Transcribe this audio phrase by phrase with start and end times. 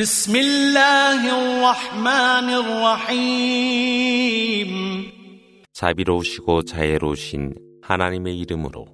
[0.00, 2.49] بسم الله الرحمن
[3.11, 4.71] الرحيم
[5.73, 8.85] 자비로우시고 자애로우신 하나님의 이름으로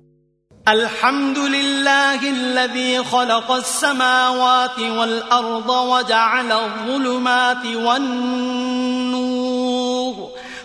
[0.68, 9.27] الحمد لله الذي خلق السماوات والأرض وجعل الظلمات والنور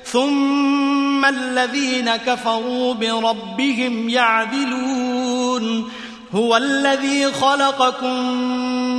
[0.05, 5.93] ثم الذين كفروا بربهم يعدلون
[6.35, 8.33] هو الذي خلقكم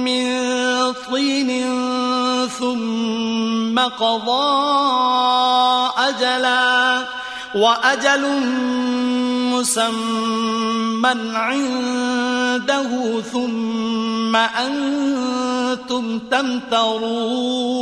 [0.05, 0.41] من
[0.91, 1.50] طين
[2.59, 4.54] ثم قضى
[5.97, 7.06] أجلا
[7.56, 8.23] وأجل
[9.54, 12.89] مسمى عنده
[13.21, 17.73] ثم أنتم تمترون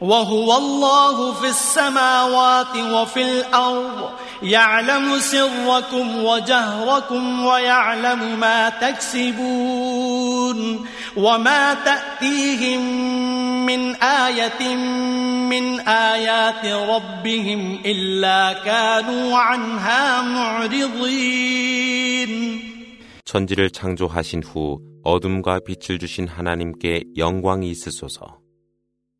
[0.00, 4.10] وهو الله في السماوات وفي الأرض
[4.43, 10.57] يعلم سركم وجهركم ويعلم ما تكسبون
[11.17, 12.81] وما تأتيهم
[13.65, 14.75] من آية
[15.49, 21.67] من آيات ربهم إلا كانوا عنها معرضين
[23.25, 28.39] 천지를 창조하신 후 어둠과 빛을 주신 하나님께 영광이 있으소서.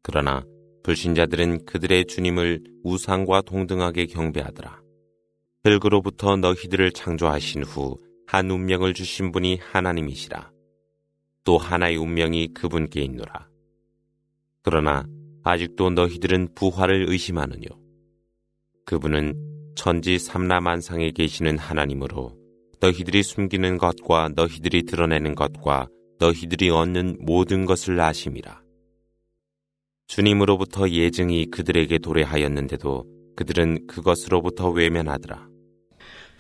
[0.02, 0.44] 그러나
[0.84, 4.81] 불신자들은 그들의 주님을 우상과 동등하게 경배하더라.
[5.65, 10.51] 흙으로부터 너희들을 창조하신 후 한 운명을 주신 분이 하나님이시라.
[11.45, 13.47] 또 하나의 운명이 그분께 있노라.
[14.63, 15.05] 그러나
[15.43, 17.67] 아직도 너희들은 부활을 의심하느뇨.
[18.87, 22.35] 그분은 천지 삼라만상에 계시는 하나님으로
[22.81, 28.63] 너희들이 숨기는 것과 너희들이 드러내는 것과 너희들이 얻는 모든 것을 아심이라.
[30.07, 33.05] 주님으로부터 예증이 그들에게 도래하였는데도
[33.37, 35.52] 그들은 그것으로부터 외면하더라.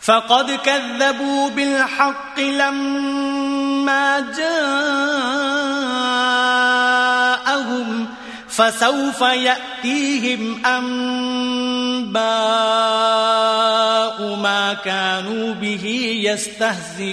[0.03, 4.63] فقد كذبوا بالحق لما جاءهم
[8.49, 12.23] فسوف يأتيهم أنباء
[14.37, 15.87] ما كانوا به
[16.25, 17.13] يستهزئون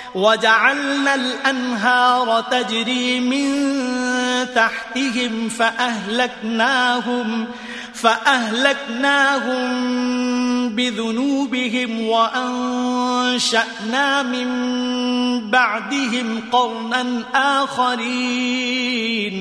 [0.14, 3.48] وجعلنا الأنهار تجري من
[4.54, 7.46] تحتهم فأهلكناهم
[7.94, 9.66] فأهلكناهم
[10.76, 13.02] بذنوبهم وأنشأنا
[14.22, 14.48] من
[15.50, 17.24] بعدهم قرنا
[17.64, 19.36] آخرين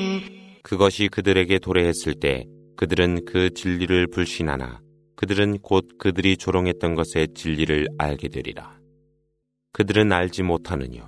[0.64, 2.46] 그것이 그들에게 도래했을 때
[2.76, 4.80] 그들은 그 진리를 불신하나
[5.16, 8.79] 그들은 곧 그들이 조롱했던 것의 진리를 알게 되리라.
[9.73, 11.03] 그들은 알지 못하느뇨.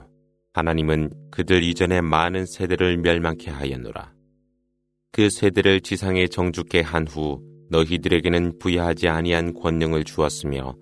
[0.55, 4.12] 하나님은 그들 이전에 많은 세대를 멸망케 하였노라.
[5.12, 7.41] 그 세대를 지상에 정죽게 한 후
[7.71, 10.75] 너희들에게는 부여하지 아니한 권능을 주었으며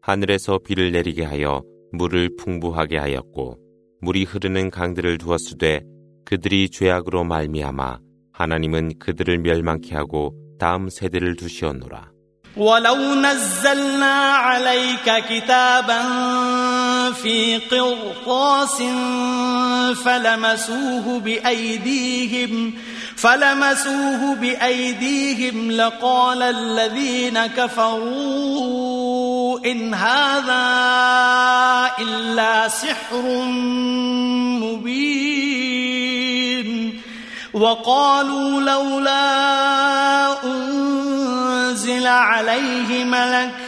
[0.00, 1.62] 하늘에서 비를 내리게 하여
[1.92, 3.58] 물을 풍부하게 하였고
[4.00, 5.82] 물이 흐르는 강들을 두었으되
[6.24, 7.98] 그들이 죄악으로 말미암아
[8.32, 12.12] 하나님은 그들을 멸망케 하고 다음 세대를 두시었노라.
[17.12, 18.82] في قرطاس
[20.04, 22.74] فلمسوه بأيديهم
[23.16, 28.88] فلمسوه بأيديهم لقال الذين كفروا
[29.66, 30.64] إن هذا
[31.98, 33.22] إلا سحر
[34.62, 35.48] مبين.
[37.52, 43.67] وقالوا لولا أنزل عليه ملك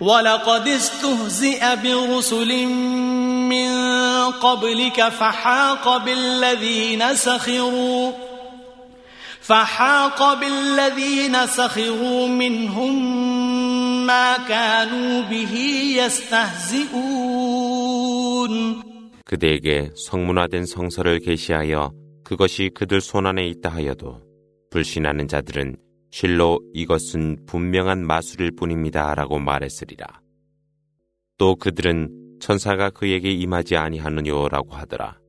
[0.00, 2.66] ولقد استهزئ برسل
[3.48, 3.70] من
[4.30, 8.12] قبلك فحاق بالذين سخروا
[9.40, 12.94] فحاق بالذين سخروا منهم
[14.06, 15.54] ما كانوا به
[15.96, 17.34] يستهزئون
[19.24, 21.92] 그대에게 성문화된 성서를 계시하여
[22.24, 24.20] 그것이 그들 손안에 있다 하여도
[24.70, 25.76] 불신하는 자들은
[26.11, 30.21] 실로 이것은 분명한 마술일 뿐입니다 라고 말했으리라.
[31.37, 35.19] 또 그들은 천사가 그에게 임하지 아니하느냐라고 하더라.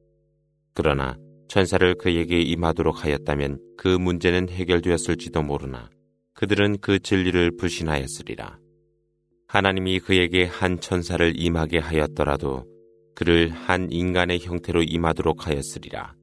[0.75, 1.17] 그러나
[1.49, 5.91] 천사를 그에게 임하도록 하였다면 그 문제는 해결되었을지도 모르나
[6.35, 8.59] 그들은 그 진리를 불신하였으리라.
[9.49, 12.67] 하나님이 그에게 한 천사를 임하게 하였더라도
[13.15, 16.15] 그를 한 인간의 형태로 임하도록 하였으리라.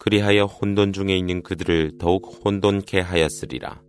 [0.00, 3.80] 그리하여 혼돈 중에 있는 그들을 더욱 혼돈케 하였으리라.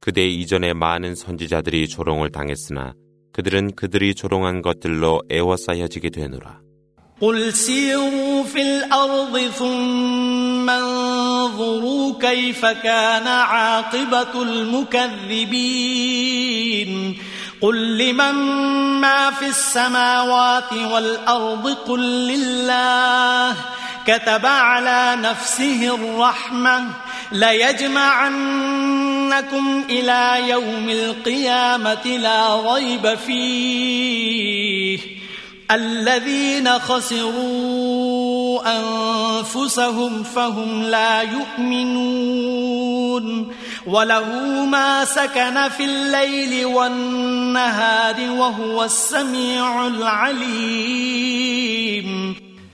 [0.00, 2.94] 그대 이전에 많은 선지자들이 조롱을 당했으나
[3.32, 6.64] 그들은 그들이 조롱한 것들로 애워싸여지게 되노라.
[7.20, 15.74] قل سيروا في الأرض ثم انظروا كيف كان عاقبة المكذبين
[17.60, 18.34] قل لمن
[19.00, 23.56] ما في السماوات والأرض قل لله
[24.06, 26.86] كتب على نفسه الرحمة
[27.32, 28.84] ليجمعنكم
[29.90, 34.98] إلى يوم القيامة لا ريب فيه
[35.70, 42.84] الذين خسروا أنفسهم فهم لا يؤمنون
[43.86, 51.24] وله ما سكن في الليل والنهار وهو السميع العليم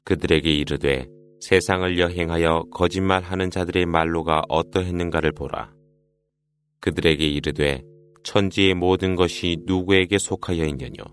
[0.04, 1.06] 그들에게 이르되
[1.45, 5.71] 세상을 여행하여 거짓말하는 자들의 말로가 어떠했는가를 보라.
[6.79, 7.83] 그들에게 이르되
[8.23, 11.03] 천지의 모든 것이 누구에게 속하여 있느뇨.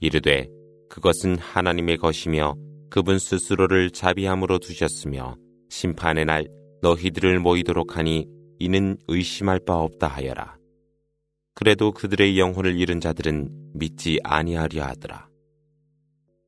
[0.00, 0.48] 이르되
[0.90, 2.56] 그것은 하나님의 것이며
[2.90, 5.36] 그분 스스로를 자비함으로 두셨으며
[5.68, 6.48] 심판의 날
[6.82, 8.26] 너희들을 모이도록 하니
[8.58, 10.56] 이는 의심할 바 없다 하여라.
[11.54, 15.28] 그래도 그들의 영혼을 잃은 자들은 믿지 아니하려 하더라.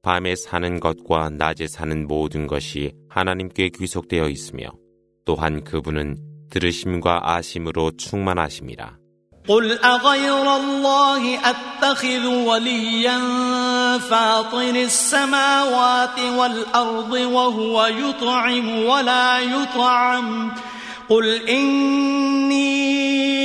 [0.06, 4.72] 밤에 사는 것과 낮에 사는 모든 것이 하나님께 귀속되어 있으며
[5.26, 6.18] 또한 그분은
[6.50, 9.02] 들으심과 아심으로 충만하심이라.
[9.48, 13.18] قل أغير الله أتخذ وليا
[13.98, 20.52] فاطر السماوات والأرض وهو يطعم ولا يطعم
[21.10, 23.45] قل إني أمرت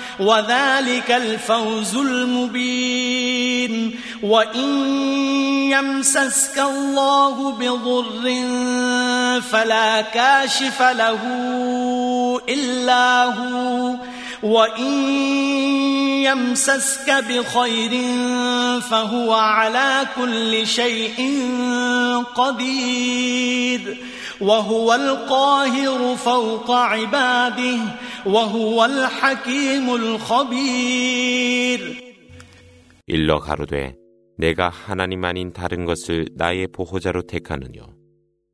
[0.21, 3.95] وذلك الفوز المبين.
[4.23, 4.69] وإن
[5.71, 8.35] يمسسك الله بضر
[9.41, 11.19] فلا كاشف له
[12.49, 13.95] إلا هو.
[14.43, 14.93] وإن
[16.23, 17.91] يمسسك بخير
[18.81, 21.49] فهو على كل شيء
[22.35, 23.97] قدير.
[24.40, 27.78] وهو القاهر فوق عباده
[28.26, 31.80] وهو الحكيم الخبير
[33.08, 33.94] 일러 가로되
[34.36, 37.94] 내가 하나님 아닌 다른 것을 나의 보호자로 택하느뇨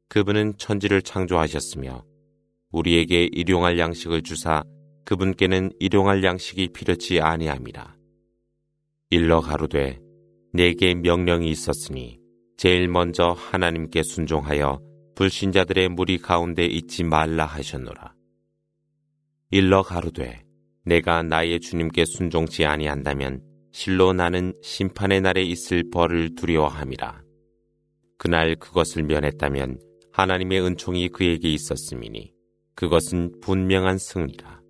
[0.08, 2.05] 그분은 천지를 창조하셨으며
[2.70, 4.62] 우리에게 일용할 양식을 주사
[5.05, 7.96] 그분께는 일용할 양식이 필요치 아니함이라.
[9.11, 9.99] 일러 가로되
[10.52, 12.19] 내게 명령이 있었으니
[12.56, 14.81] 제일 먼저 하나님께 순종하여
[15.18, 18.14] 불신자들의 무리 가운데 있지 말라 하셨노라.
[19.50, 20.44] 일러 가로되
[20.86, 27.24] 내가 나의 주님께 순종치 아니한다면 실로 나는 심판의 날에 있을 벌을 두려워함이라.
[28.19, 29.80] 그날 그것을 면했다면
[30.12, 32.31] 하나님의 은총이 그에게 있었음이니
[32.76, 34.62] 그것은 분명한 승리라.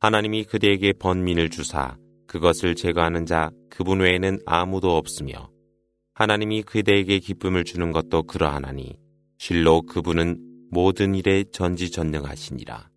[0.00, 5.48] 하나님이 그대에게 번민을 주사 그것을 제거하는 자 그분 외에는 아무도 없으며
[6.14, 9.01] 하나님이 그대에게 기쁨을 주는 것도 그러하나니
[9.41, 10.37] 실로 그분은
[10.71, 12.89] 모든 일에 전지전능하시니라.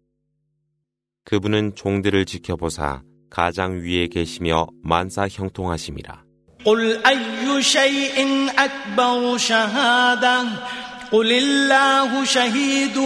[1.25, 6.25] 그분은 종들을 지켜보사 가장 위에 계시며 만사 형통하심이라.
[6.65, 10.45] قل أي شيء أكبر شهادة
[11.13, 12.97] قل الله شهيد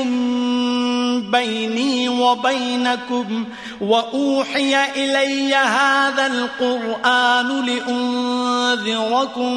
[1.22, 3.46] بيني وبينكم
[3.82, 9.50] وأوحي إلي هذا القرآن لأنذركم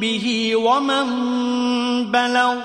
[0.00, 1.06] به ومن
[2.12, 2.56] بلغ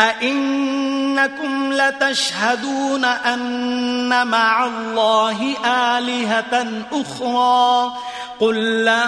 [0.00, 7.92] أئنكم لتشهدون أن مع الله آلهة أخرى
[8.40, 9.06] قل لا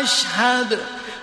[0.00, 0.78] أشهد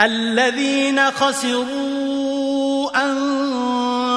[0.00, 2.90] الذين خسروا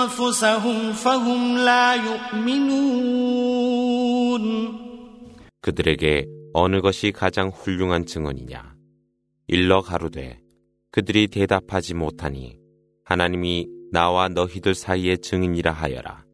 [0.08, 3.48] أنفسهم فهم لا يؤمنون
[5.62, 8.75] 그들에게 어느 것이 가장 훌륭한 증언이냐?
[9.48, 10.39] 일러 가로되
[10.91, 12.58] 그들이 대답하지 못하니
[13.03, 16.25] 하나님이 나와 너희들 사이의 증인이라 하여라.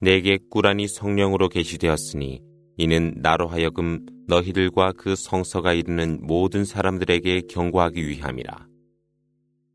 [0.00, 2.42] 내게 꾸란이 성령으로 계시되었으니
[2.76, 8.67] 이는 나로 하여금 너희들과 그 성서가 이르는 모든 사람들에게 경고하기 위함이라.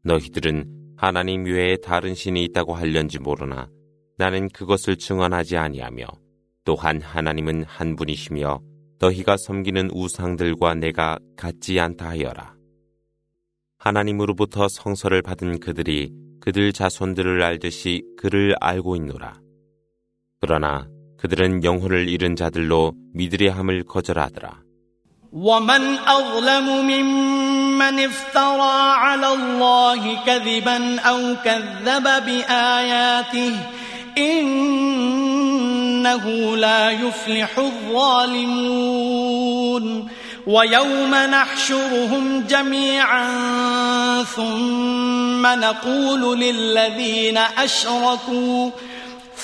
[0.04, 3.68] 너희들은 하나님 외에 다른 신이 있다고 할련지 모르나
[4.16, 6.06] 나는 그것을 증언하지 아니하며
[6.64, 8.60] 또한 하나님은 한 분이시며
[8.98, 12.56] 너희가 섬기는 우상들과 내가 같지 않다 하여라.
[13.78, 19.40] 하나님으로부터 성서를 받은 그들이 그들 자손들을 알듯이 그를 알고 있노라.
[20.40, 24.63] 그러나 그들은 영혼을 잃은 자들로 믿으려 함을 거절하더라.
[25.33, 33.55] ومن أظلم ممن افترى على الله كذبا أو كذب بآياته
[34.17, 36.25] إنه
[36.57, 39.03] لا يفلح الظالمون
[40.47, 43.27] ويوم نحشرهم جميعا
[44.23, 48.71] ثم نقول للذين أشركوا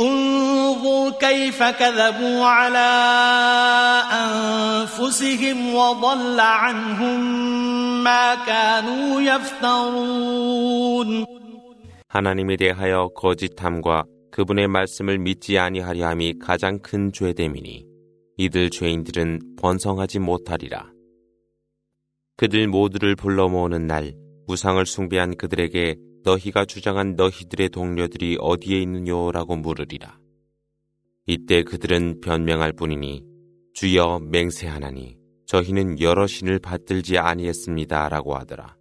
[0.00, 2.90] انظر كيف كذبوا على
[4.12, 7.20] أنفسهم وضل عنهم
[8.04, 10.54] ما كانوا يفترون
[12.08, 17.84] 하나님에 대하여 거짓함과 그분의 말씀을 믿지 아니하려 함이 가장 큰 죄됨이니
[18.36, 20.92] 이들 죄인들은 번성하지 못하리라.
[22.36, 24.12] 그들 모두를 불러 모으는 날
[24.46, 30.17] 우상을 숭배한 그들에게 너희가 주장한 너희들의 동료들이 어디에 있느냐라고 물으리라.
[31.25, 33.23] 이때 그들은 변명할 뿐이니
[33.73, 38.75] 주여 맹세하나니 저희는 여러 신을 받들지 아니했습니다라고 하더라.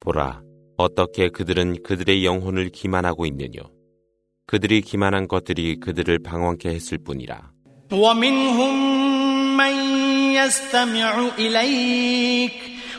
[0.00, 0.42] 보라
[0.76, 3.70] 어떻게 그들은 그들의 영혼을 기만하고 있느뇨.
[4.46, 7.50] 그들이 기만한 것들이 그들을 방황케 했을 뿐이라.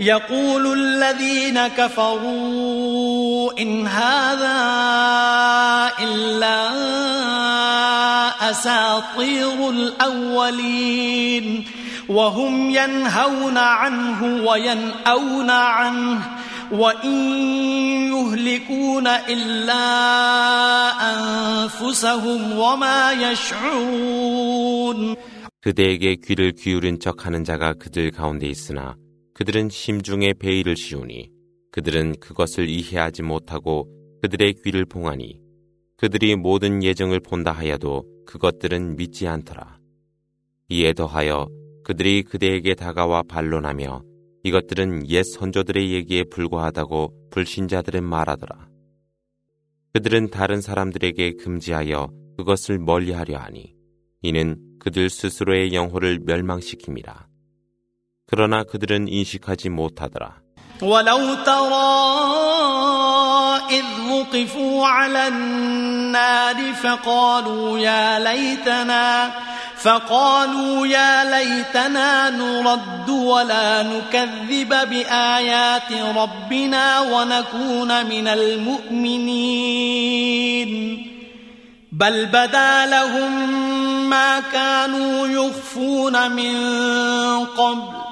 [0.00, 4.58] يقول الذين كفروا إن هذا
[6.00, 6.58] إلا
[8.50, 11.64] أساطير الأولين
[12.08, 16.38] وهم ينهون عنه وينأون عنه
[16.70, 17.32] وإن
[18.12, 19.84] يهلكون إلا
[21.12, 25.16] أنفسهم وما يشعرون
[25.60, 28.94] 그대에게 귀를 기울인 척하는 자가 그들 가운데 있으나
[29.33, 31.31] 그들은 심중에 베일을 씌우니
[31.71, 33.89] 그들은 그것을 이해하지 못하고
[34.21, 35.41] 그들의 귀를 봉하니
[35.97, 39.79] 그들이 모든 예정을 본다 하여도 그것들은 믿지 않더라.
[40.69, 41.47] 이에 더하여
[41.83, 44.03] 그들이 그대에게 다가와 반론하며
[44.43, 48.69] 이것들은 옛 선조들의 얘기에 불과하다고 불신자들은 말하더라.
[49.93, 53.75] 그들은 다른 사람들에게 금지하여 그것을 멀리하려 하니
[54.21, 57.32] 이는 그들 스스로의 영혼을 멸망시킵니다.
[58.32, 60.48] 그러나 그들은 인식하지 못하더라.
[60.82, 61.98] ولو ترى
[63.70, 69.30] إذ وقفوا على النار فقالوا يا ليتنا
[69.76, 79.78] فقالوا يا ليتنا نرد ولا نكذب بآيات ربنا ونكون من المؤمنين
[81.92, 83.52] بل بدا لهم
[84.10, 86.54] ما كانوا يخفون من
[87.44, 88.11] قبل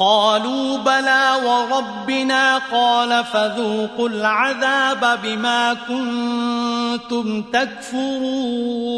[0.00, 8.96] قالوا بلى وربنا قال فذوقوا العذاب بما كنتم تكفرون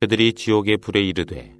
[0.00, 1.54] 그들이 지옥의 불에 이르되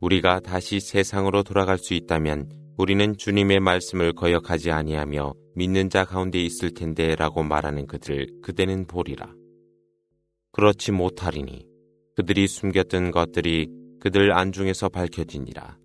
[0.00, 2.48] 우리가 다시 세상으로 돌아갈 수 있다면
[2.78, 9.26] 우리는 주님의 말씀을 거역하지 아니하며 믿는 자 가운데 있을 텐데라고 말하는 그들 그대는 보리라.
[10.52, 11.66] 그렇지 못하리니
[12.16, 13.68] 그들이 숨겼던 것들이
[14.00, 15.76] 그들 안중에서 밝혀지니라.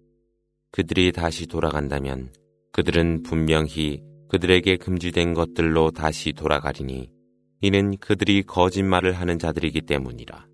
[0.72, 2.32] 그들이 다시 돌아간다면
[2.72, 7.10] 그들은 분명히 그들에게 금지된 것들로 다시 돌아가리니
[7.62, 10.46] 이는 그들이 거짓말을 하는 자들이기 때문이라.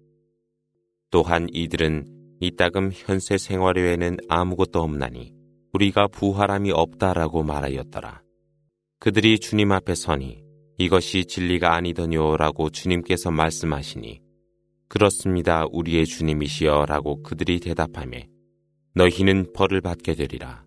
[1.10, 2.06] 또한 이들은
[2.40, 5.32] 이따금 현세 생활 외에는 아무것도 없나니
[5.72, 8.22] 우리가 부활함이 없다라고 말하였더라.
[8.98, 10.42] 그들이 주님 앞에 서니
[10.78, 14.20] 이것이 진리가 아니더뇨라고 주님께서 말씀하시니
[14.88, 18.18] 그렇습니다 우리의 주님이시여라고 그들이 대답하며
[18.95, 20.63] 너희는 벌을 받게 되리라.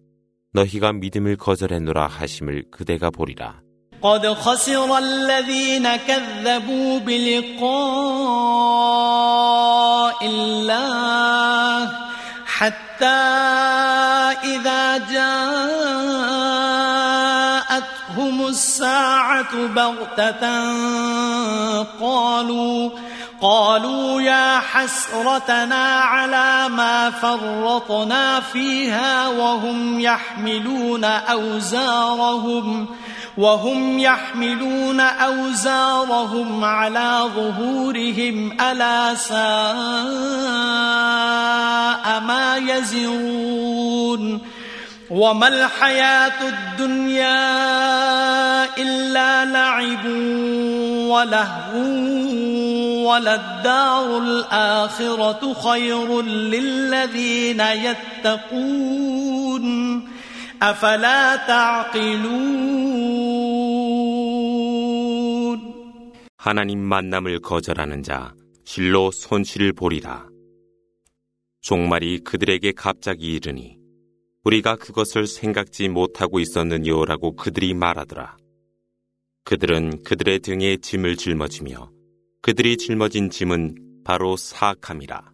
[0.52, 3.64] 너희가 믿음을 거절했노라 하심을 그대가 보리라.
[4.02, 7.64] قد خسر الذين كذبوا بلقاء
[10.26, 11.88] الله
[12.44, 13.06] حتى
[14.44, 15.77] إذا جاءتهم
[18.49, 20.43] الساعة بغتة
[22.01, 22.89] قالوا
[23.41, 32.87] قالوا يا حسرتنا على ما فرطنا فيها وهم يحملون أوزارهم
[33.37, 39.39] وهم يحملون أوزارهم على ظهورهم ألا ساء
[42.19, 44.41] ما يزرون.
[45.10, 47.44] وما الحياة الدنيا
[48.78, 50.04] إلا لعب
[51.10, 52.04] ولهو
[53.04, 57.60] وللدار الآخرة خير للذين
[58.24, 59.64] يتقون
[60.62, 62.64] أفلا تعقلون
[66.38, 70.26] 하나님 만남을 거절하는 자 실로 손실을 보리라.
[71.62, 73.77] 종말이 그들에게 갑자기 이르니
[74.43, 78.37] 우리가 그것을 생각지 못하고 있었느냐라고 그들이 말하더라.
[79.43, 81.91] 그들은 그들의 등에 짐을 짊어지며
[82.41, 85.31] 그들이 짊어진 짐은 바로 사악함이라.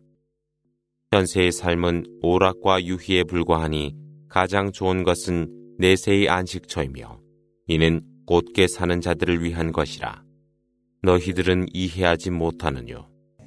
[1.11, 3.95] 현세의 삶은 오락과 유희에 불과하니
[4.27, 7.19] 가장 좋은 것은 내세의 안식처이며
[7.67, 10.23] 이는 곧게 사는 자들을 위한 것이라.
[11.03, 13.14] 너희들은 이해하지 못하느뇨.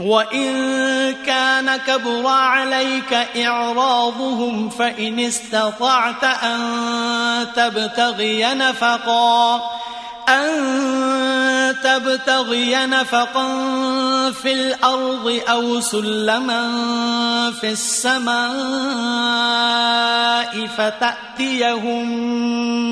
[0.00, 0.52] وإن
[1.26, 9.60] كان كبر عليك إعراضهم فإن استطعت أن تبتغي نفقا
[10.28, 13.46] أن تبتغي نفقا
[14.30, 16.62] في الأرض أو سلما
[17.60, 18.36] في السماء
[20.66, 22.08] فتأتيهم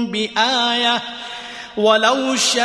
[0.06, 1.02] بآية
[1.77, 2.59] ولو شاء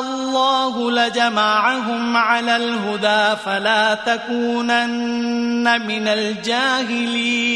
[0.00, 7.46] الله لجمعهم على الهدى فلا تكونن من الجاهلين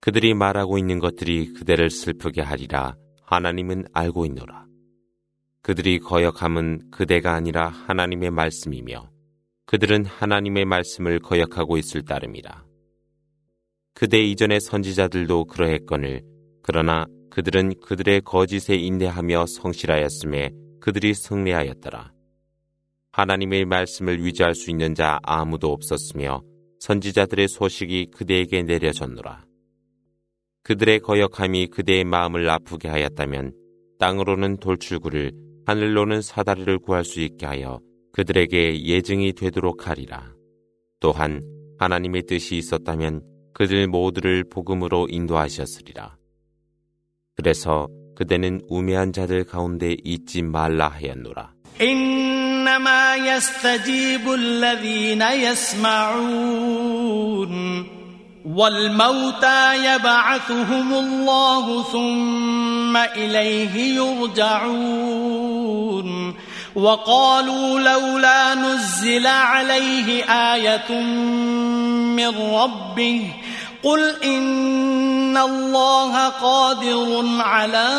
[0.00, 2.94] 그들이 말하고 있는 것들이 그대를 슬프게 하리라
[3.26, 4.64] 하나님은 알고 있노라.
[5.62, 9.10] 그들이 거역함은 그대가 아니라 하나님의 말씀이며
[9.66, 12.64] 그들은 하나님의 말씀을 거역하고 있을 따름이라.
[13.94, 16.22] 그대 이전의 선지자들도 그러했거늘
[16.62, 22.13] 그러나 그들은 그들의 거짓에 인내하며 성실하였음에 그들이 승리하였더라.
[23.11, 26.41] 하나님의 말씀을 위지할 수 있는 자 아무도 없었으며
[26.79, 29.43] 선지자들의 소식이 그대에게 내려졌노라.
[30.63, 33.51] 그들의 거역함이 그대의 마음을 아프게 하였다면
[33.99, 35.33] 땅으로는 돌출구를
[35.65, 37.81] 하늘로는 사다리를 구할 수 있게 하여
[38.13, 40.33] 그들에게 예증이 되도록 하리라.
[41.01, 41.41] 또한
[41.79, 46.15] 하나님의 뜻이 있었다면 그들 모두를 복음으로 인도하셨으리라.
[47.36, 51.60] 그래서 그대는 우매한 자들 가운데 있지 말라 하였노라.
[51.80, 56.70] إنما يستجيب الذين يسمعون
[58.44, 65.30] والموتى يبعثهم الله ثم إليه يرجعون
[66.74, 71.00] وقالوا لولا نزل عليه آية
[72.16, 73.32] من ربه
[73.85, 77.89] قل إن الله قادر على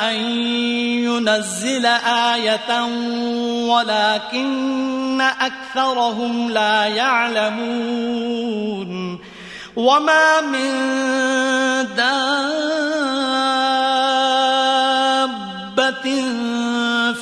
[0.00, 0.16] أن
[1.04, 1.86] ينزل
[2.32, 2.84] آية
[3.68, 8.06] ولكن أكثرهم لا يعلمون
[9.76, 10.72] وما من
[11.96, 12.26] دابة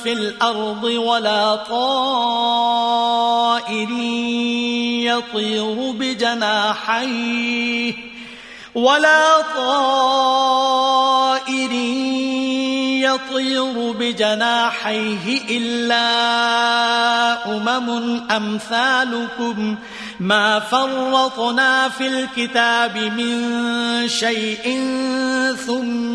[0.05, 2.91] في الأرض ولا طائر
[5.01, 7.35] يطير بجناحيه
[8.75, 10.51] ولا طائر
[13.01, 16.05] يطير بجناحيه إلا
[17.57, 19.75] أمم أمثالكم
[20.19, 24.81] ما فرطنا في الكتاب من شيء
[25.67, 26.14] ثم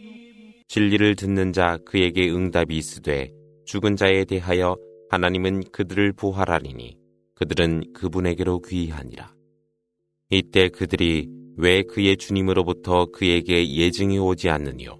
[0.71, 3.29] 진리를 듣는 자 그에게 응답이 있으되
[3.65, 4.77] 죽은 자에 대하여
[5.09, 6.97] 하나님은 그들을 부활하리니
[7.35, 9.33] 그들은 그분에게로 귀하니라.
[10.29, 14.97] 이때 그들이 왜 그의 주님으로부터 그에게 예증이 오지 않느니요?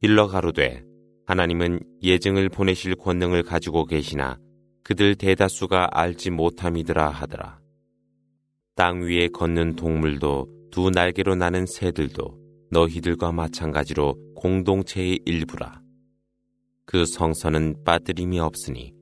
[0.00, 0.82] 일러 가로되
[1.26, 4.38] 하나님은 예증을 보내실 권능을 가지고 계시나
[4.82, 7.60] 그들 대다수가 알지 못함이더라 하더라.
[8.76, 12.39] 땅 위에 걷는 동물도 두 날개로 나는 새들도
[12.70, 15.80] 너희들과 마찬가지로 공동체의 일부라.
[16.86, 18.92] 그 성선은 빠뜨림이 없으니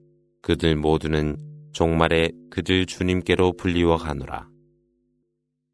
[0.42, 1.36] 그들 모두는
[1.72, 4.48] 종말에 그들 주님께로 불리워 가노라.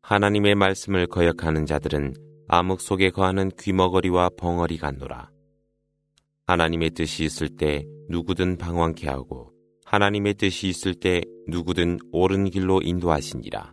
[0.02, 2.14] 하나님의 말씀을 거역하는 자들은
[2.48, 5.30] 암흑 속에 거하는 귀머거리와 벙어리 같노라.
[6.46, 9.52] 하나님의 뜻이 있을 때 누구든 방황케 하고
[9.86, 13.72] 하나님의 뜻이 있을 때 누구든 옳은 길로 인도하시니라.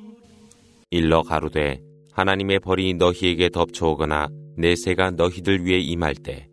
[0.91, 4.27] 일러 가로되 하나님의 벌이 너희에게 덮쳐오거나
[4.57, 6.49] 내세가 너희들 위에 임할 때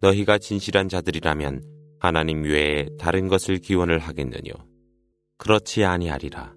[0.00, 1.62] 너희가 진실한 자들이라면
[1.98, 4.54] 하나님 외에 다른 것을 기원을 하겠느뇨.
[5.36, 6.54] 그렇지 아니하리라.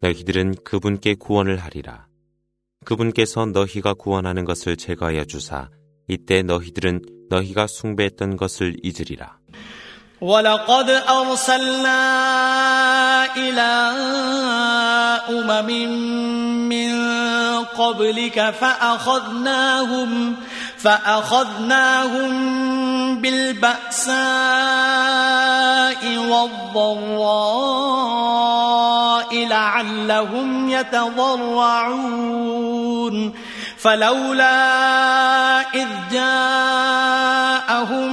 [0.00, 2.08] 너희들은 그분께 구원을 하리라.
[2.84, 5.70] 그분께서 너희가 구원하는 것을 제거하여 주사
[6.08, 9.38] 이때 너희들은 너희가 숭배했던 것을 잊으리라
[10.22, 12.02] ولقد أرسلنا
[13.36, 13.90] إلى
[15.28, 15.68] أمم
[16.68, 16.92] من
[17.64, 20.36] قبلك فأخذناهم
[20.78, 22.30] فأخذناهم
[23.20, 24.16] بالبأساء
[26.28, 27.72] والضراء
[29.46, 32.22] لعلهم يتضرعون
[33.78, 34.60] فلولا
[35.74, 38.12] إذ جاءهم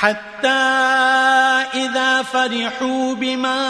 [0.00, 0.48] حتى
[1.74, 3.62] إذا فرحوا بما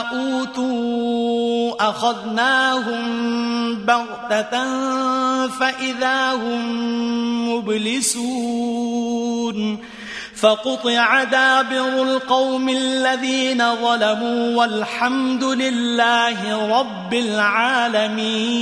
[0.00, 3.04] أوتوا أخذناهم
[3.84, 4.52] بغتة
[5.48, 6.62] فإذا هم
[7.54, 8.98] مبلسون
[10.34, 16.38] فقطع دابر القوم الذين ظلموا والحمد لله
[16.80, 18.58] رب العالمين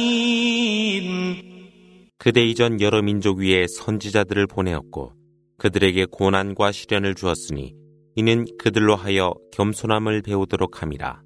[2.19, 5.12] 그대 이전 여러 민족 위에 선지자들을 보내었고
[5.62, 7.76] 그들에게 고난과 시련을 주었으니
[8.15, 11.21] 이는 그들로 하여 겸손함을 배우도록 함이라.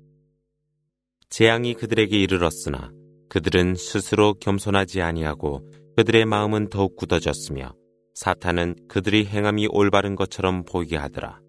[1.30, 2.92] 재앙이 그들에게 이르렀으나
[3.30, 7.76] 그들은 스스로 겸손하지 아니하고 그들의 마음은 더욱 굳어졌으며
[8.14, 11.40] 사탄은 그들이 행함이 올바른 것처럼 보이게 하더라.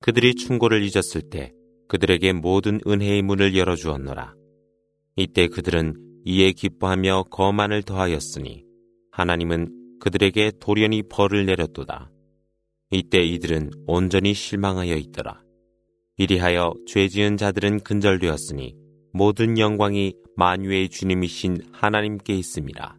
[0.00, 1.52] 그들이 충고를 잊었을 때
[1.86, 4.34] 그들에게 모든 은혜의 문을 열어주었노라.
[5.14, 5.94] 이때 그들은
[6.24, 8.64] 이에 기뻐하며 거만을 더하였으니
[9.12, 12.10] 하나님은 그들에게 돌연히 벌을 내렸도다.
[12.90, 15.40] 이때 이들은 온전히 실망하여 있더라.
[16.16, 18.74] 이리하여 죄 지은 자들은 근절되었으니
[19.12, 22.98] 모든 영광이 만유의 주님이신 하나님께 있습니다.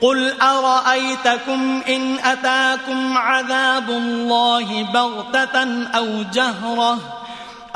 [0.00, 6.98] قل أرأيتكم إن أتاكم عذاب الله بغتة أو جهرة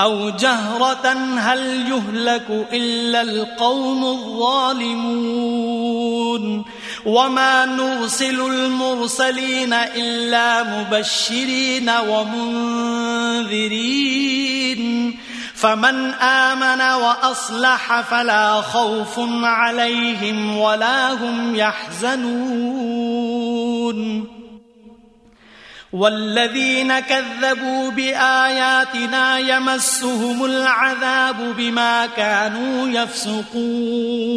[0.00, 5.60] أو جهرة هل يهلك إلا القوم الظالمون
[7.06, 13.60] وما نرسل المرسلين إلا مبشرين ومنذرين
[15.59, 23.15] فمن آمن وأصلح فلا خوف عليهم ولا هم يحزنون
[25.93, 34.35] والذين كذبوا بآياتنا يمسهم العذاب بما كانوا يفسقون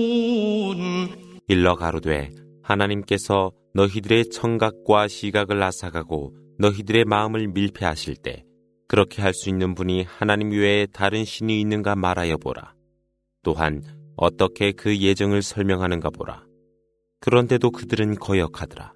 [1.48, 2.30] 일러 가로되
[2.62, 8.44] 하나님께서 너희들의 청각과 시각을 앗아가고 너희들의 마음을 밀폐하실 때
[8.93, 12.75] 그렇게 할 수 있는 분이 하나님 외에 다른 신이 있는가 말하여 보라.
[13.41, 13.81] 또한
[14.15, 16.45] 어떻게 그 예정을 설명하는가 보라.
[17.19, 18.93] 그런데도 그들은 거역하더라.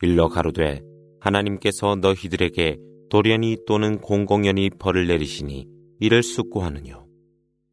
[0.00, 0.80] 일러 가로되
[1.20, 2.78] 하나님께서 너희들에게
[3.10, 5.68] 돌연히 또는 공공연히 벌을 내리시니
[6.00, 7.06] 이를 숙고하느뇨.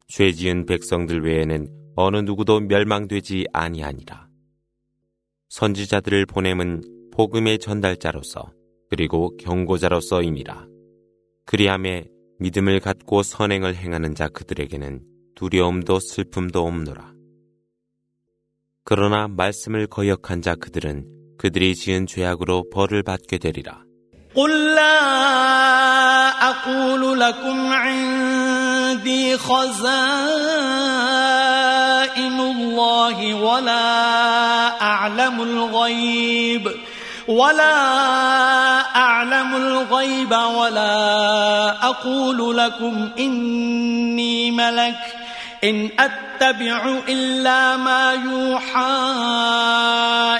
[0.08, 4.28] 죄 지은 백성들 외에는 어느 누구도 멸망되지 아니하니라.
[5.48, 8.52] 선지자들을 보냄은 복음의 전달자로서
[8.90, 10.69] 그리고 경고자로서임이라.
[11.49, 12.05] 그리함에
[12.39, 15.01] 믿음을 갖고 선행을 행하는 자 그들에게는
[15.35, 17.13] 두려움도 슬픔도 없노라.
[18.83, 21.05] 그러나 말씀을 거역한 자 그들은
[21.37, 23.85] 그들이 지은 죄악으로 벌을 받게 되리라.
[24.35, 29.89] قل لا أقول لكم عندي خزائن
[32.39, 36.71] الله ولا أعلم الغيب
[37.29, 37.75] ولا
[38.95, 44.97] أعلم الغيب ولا أقول لكم إني ملك
[45.63, 48.95] إن أتبع إلا ما يوحى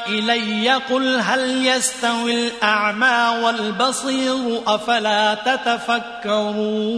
[0.08, 6.96] إلي قل هل يستوي الأعمى والبصير أفلا تتفكرون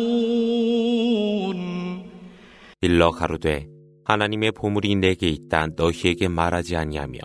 [2.82, 3.65] 일러 가로되
[4.06, 7.20] 하나님의 보물이 내게 있다 너희에게 말하지 아니하며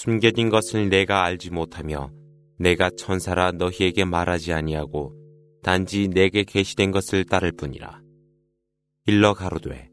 [0.00, 2.10] 숨겨진 것을 내가 알지 못하며
[2.58, 5.14] 내가 천사라 너희에게 말하지 아니하고
[5.62, 8.00] 단지 내게 계시된 것을 따를 뿐이라.
[9.06, 9.90] 일러 가로되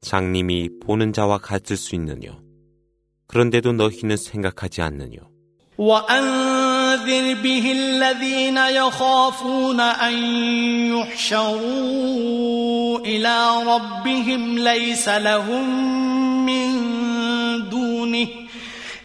[0.00, 2.40] 장님이 보는 자와 같을 수 있느뇨.
[3.26, 5.30] 그런데도 너희는 생각하지 않느뇨.
[5.78, 10.14] وأنذر به الذين يخافون أن
[10.92, 12.18] يحشروا
[12.98, 15.66] إلى ربهم ليس لهم
[16.46, 16.68] من
[17.70, 18.43] دونه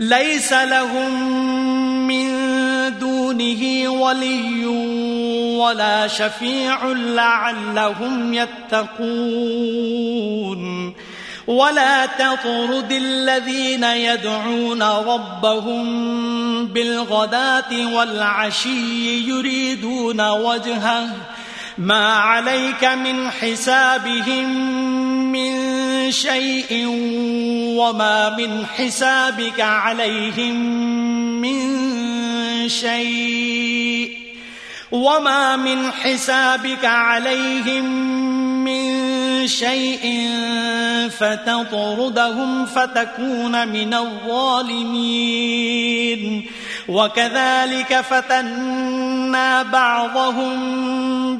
[0.00, 1.12] ليس لهم
[2.06, 2.28] من
[2.98, 4.66] دونه ولي
[5.56, 9.80] ولا شفيع لعلهم يتقون.
[11.46, 21.08] ولا تطرد الذين يدعون ربهم بالغداة والعشي يريدون وجهه
[21.80, 24.48] ما عليك من حسابهم
[25.32, 26.86] من شيء
[27.76, 30.56] وما من حسابك عليهم
[31.40, 31.58] من
[32.68, 34.29] شيء
[34.92, 37.84] وما من حسابك عليهم
[38.64, 40.28] من شيء
[41.10, 45.30] فتطردهم فتكون من الظالمين
[46.88, 50.56] وكذلك فتنا بعضهم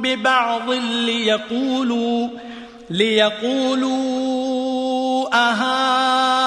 [0.03, 2.29] ببعض ليقولوا
[2.91, 4.21] ليقولوا
[5.33, 6.41] أهؤلاء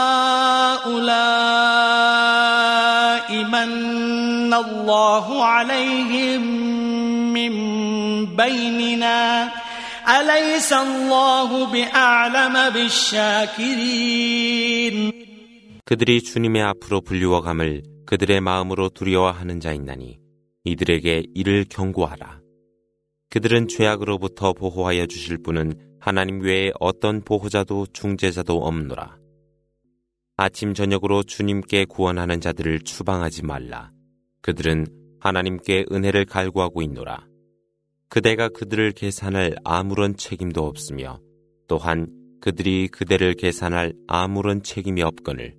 [3.33, 6.43] من الله عليهم
[7.33, 7.53] من
[8.37, 9.53] بيننا
[10.09, 14.29] أليس الله بأعلم بالشاكرين
[15.85, 20.19] 그들이 주님의 앞으로 불리워감을 그들의 마음으로 두려워하는 자 있나니
[20.65, 22.41] 이들에게 이를 경고하라.
[23.31, 29.17] 그들은 죄악으로부터 보호하여 주실 분은 하나님 외에 어떤 보호자도 중재자도 없노라.
[30.37, 33.91] 아침 저녁으로 주님께 구원하는 자들을 추방하지 말라.
[34.41, 34.87] 그들은
[35.21, 37.27] 하나님께 은혜를 갈구하고 있노라.
[38.09, 41.21] 그대가 그들을 계산할 아무런 책임도 없으며
[41.67, 42.07] 또한
[42.41, 45.57] 그들이 그대를 계산할 아무런 책임이 없거늘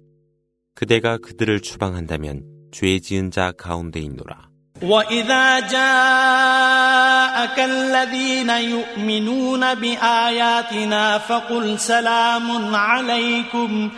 [0.73, 4.49] 그대가 그들을 추방한다면 죄 지은 자 가운데 있노라.
[4.81, 13.91] وإذا جاءك الذين يؤمنون بآياتنا فقل سلام عليكم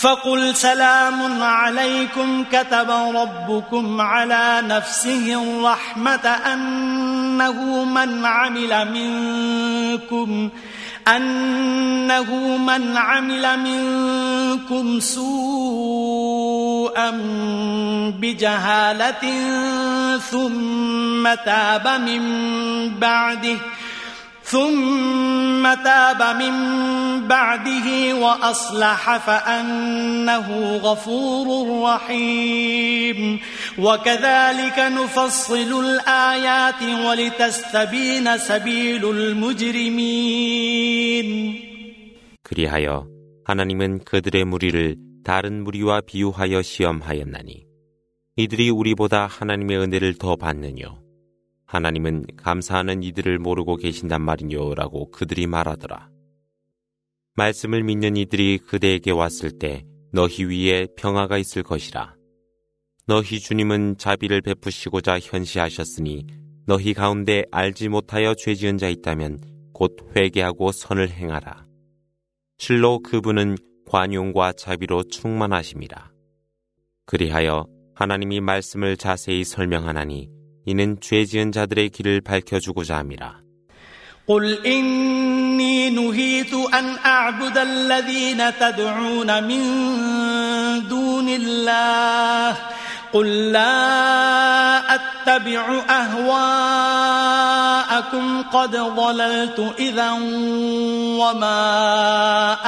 [0.00, 10.48] فقل سلام عليكم كتب ربكم على نفسه الرحمة أنه من عمل منكم
[11.08, 16.40] أنه من عمل منكم سوءا
[18.20, 19.24] بجهالة
[20.18, 22.22] ثم تاب من
[22.98, 23.56] بعده.
[24.49, 26.53] ثم تاب من
[27.27, 31.47] بعده وأصلح فأنه غفور
[31.83, 33.39] رحيم
[33.79, 40.35] وكذلك نفصل الآيات ولتستبين سبيل المجرمين
[42.43, 43.07] 그리하여
[43.45, 47.65] 하나님은 그들의 무리를 다른 무리와 비유하여 시험하였나니
[48.35, 50.99] 이들이 우리보다 하나님의 은혜를 더 받느뇨
[51.70, 56.10] 하나님은 감사하는 이들을 모르고 계신단 말이뇨 라고 그들이 말하더라.
[57.36, 62.16] 말씀을 믿는 이들이 그대에게 왔을 때 너희 위에 평화가 있을 것이라.
[63.06, 66.26] 너희 주님은 자비를 베푸시고자 현시하셨으니
[66.66, 69.38] 너희 가운데 알지 못하여 죄 지은 자 있다면
[69.72, 71.66] 곧 회개하고 선을 행하라.
[72.58, 73.56] 실로 그분은
[73.86, 76.10] 관용과 자비로 충만하심이라.
[77.06, 83.45] 그리하여 하나님이 말씀을 자세히 설명하나니 이는 죄 지은 자들의 길을 밝혀주고자 함이라.
[84.27, 89.61] قل إني نهيت أن أعبد الذين تدعون من
[90.89, 92.57] دون الله
[93.13, 96.81] قل لا أتبع أهواءكم
[98.41, 100.11] قد ضللت إذا
[101.21, 101.63] وما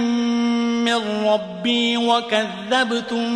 [0.84, 3.28] من ربي وكذبتم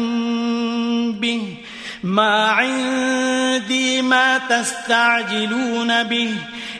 [1.12, 1.57] به
[2.05, 6.35] ما عندي ما تستعجلون به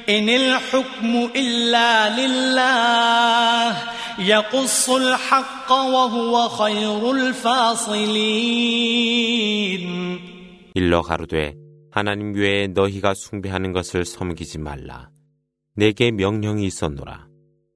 [0.09, 3.77] إن الحكم إلا لله
[4.19, 8.55] يقص الحق وهو خير الفاصلين
[10.77, 11.55] 일러 가로되
[11.93, 15.09] 하나님 외에 너희가 숭배하는 것을 섬기지 말라.
[15.80, 17.30] 내게 명령이 있었노라.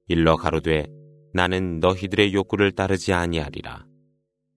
[0.08, 0.84] 일러 가로되
[1.32, 3.86] 나는 너희들의 욕구를 따르지 아니하리라.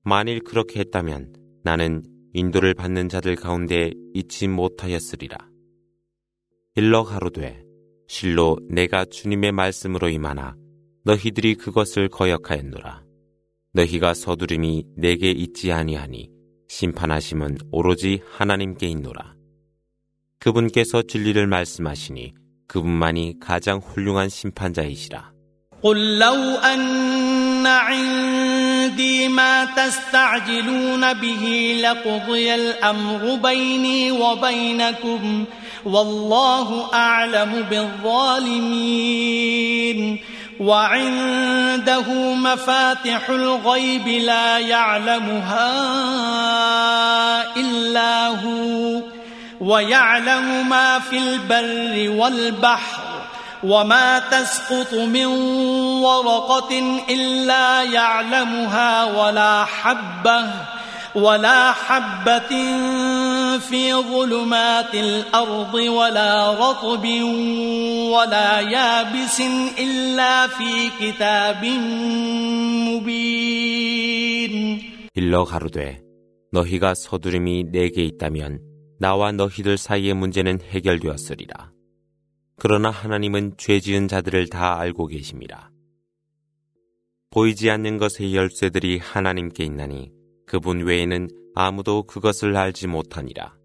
[0.03, 1.33] 만일 그렇게 했다면
[1.63, 5.37] 나는 인도를 받는 자들 가운데 있지 못하였으리라.
[6.75, 7.63] 일러 가로되
[8.09, 10.57] 실로 내가 주님의 말씀으로 임하나
[11.05, 13.05] 너희들이 그것을 거역하였노라.
[13.71, 16.29] 너희가 서두름이 내게 있지 아니하니
[16.67, 19.37] 심판하심은 오로지 하나님께 있노라.
[20.39, 22.33] 그분께서 진리를 말씀하시니
[22.66, 25.32] 그분만이 가장 훌륭한 심판자이시라.
[25.82, 35.44] قل لو أن عندي ما تستعجلون به لقضي الأمر بيني وبينكم
[35.84, 39.12] والله أعلم بالظالمين
[40.60, 45.72] وعنده مفاتح الغيب لا يعلمها
[47.56, 49.02] إلا هو
[49.60, 53.02] ويعلم ما في البر والبحر
[53.62, 55.26] وما تسقط من
[56.02, 60.44] ورقة إلا يعلمها ولا حبة
[61.14, 62.48] ولا حبة
[63.58, 67.04] في ظلمات الأرض ولا رطب
[68.10, 69.40] ولا يابس
[69.78, 71.64] إلا في كتاب
[72.88, 76.00] مبين 일러 가로되
[76.52, 78.60] 너희가 서두름이 내게 있다면
[78.99, 81.71] 나와 너희들 사이의 문제는 해결되었으리라.
[82.57, 85.71] 그러나 하나님은 죄 지은 자들을 다 알고 계십니다.
[87.29, 90.11] 보이지 않는 것의 열쇠들이 하나님께 있나니
[90.45, 93.55] 그분 외에는 아무도 그것을 알지 못하니라.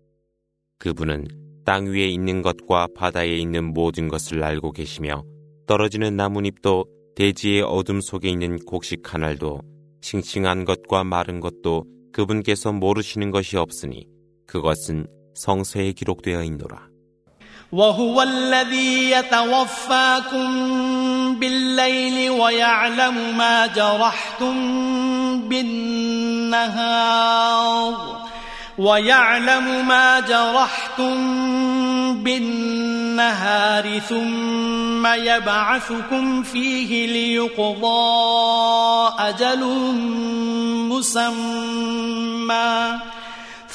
[0.78, 1.28] 그분은
[1.64, 5.24] 땅 위에 있는 것과 바다에 있는 모든 것을 알고 계시며
[5.66, 9.61] 떨어지는 나뭇잎도 대지의 어둠 속에 있는 곡식 하나도
[10.01, 14.07] 싱싱한 것과 마른 것도 그분께서 모르시는 것이 없으니
[14.47, 16.88] 그것은 성서에 기록되어 있노라.
[17.72, 20.49] وهو الذي يتوفاكم
[21.39, 24.55] بالليل ويعلم ما جرحتم
[25.49, 26.97] بالنهار
[28.78, 31.18] ويعلم ما جرحتم
[32.24, 39.64] بالنهار ثم يبعثكم فيه ليقضى أجل
[40.89, 42.97] مسمى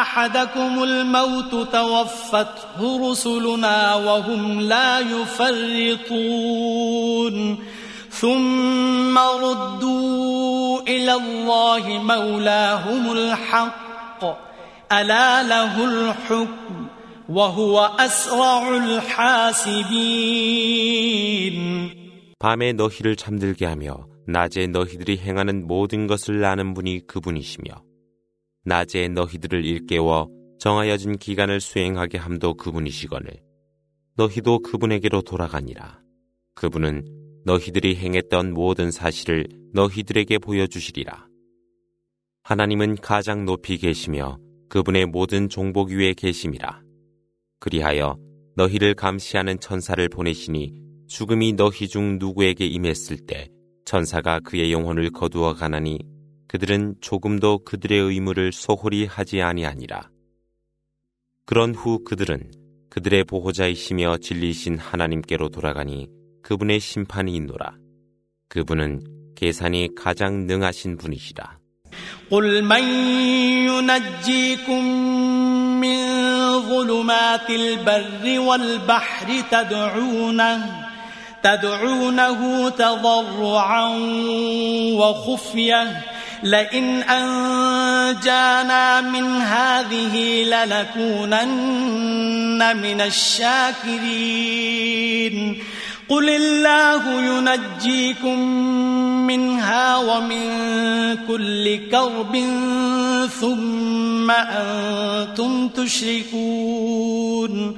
[0.00, 6.54] أحدكم الموت توفته رسلنا وهم لا يفرطون
[8.10, 14.24] ثم ردوا إلى الله مولاهم الحق
[14.92, 16.86] ألا له الحكم
[17.28, 20.04] وهو أسرع الحاسبين
[22.38, 27.83] 밤에 너희를 잠들게 하며 낮에 너희들이 행하는 모든 것을 아는 분이 그분이시며
[28.63, 33.31] 낮에 너희들을 일깨워 정하여진 기간을 수행하게 함도 그분이시거늘
[34.15, 36.01] 너희도 그분에게로 돌아가니라.
[36.53, 37.05] 그분은
[37.45, 41.27] 너희들이 행했던 모든 사실을 너희들에게 보여주시리라.
[42.43, 44.37] 하나님은 가장 높이 계시며
[44.69, 46.83] 그분의 모든 종복 위에 계심이라.
[47.59, 48.19] 그리하여
[48.55, 50.73] 너희를 감시하는 천사를 보내시니
[51.07, 53.49] 죽음이 너희 중 누구에게 임했을 때
[53.88, 55.98] 천사가 그의 영혼을 거두어 가나니
[56.48, 60.08] 그들은 조금도 그들의 의무를 소홀히 하지 아니하니라.
[61.46, 62.50] 그런 후 그들은
[62.90, 66.08] 그들의 보호자이시며 진리신 하나님께로 돌아가니
[66.42, 67.76] 그분의 심판이 있노라.
[68.48, 71.58] 그분은 계산이 가장 능하신 분이시라.
[72.30, 72.84] قل من
[73.68, 74.84] ينجيكم
[75.80, 75.96] من
[76.60, 80.87] ظلمات البر والبحر تدعونه
[81.43, 83.87] تدعونه تضرعا
[84.93, 86.01] وخفية.
[86.43, 94.49] لئن أنجانا من هذه لنكونن من الشاكرين.
[96.09, 98.39] قل الله ينجيكم
[99.27, 100.49] منها ومن
[101.27, 102.43] كل كرب
[103.41, 107.77] ثم أنتم تشركون.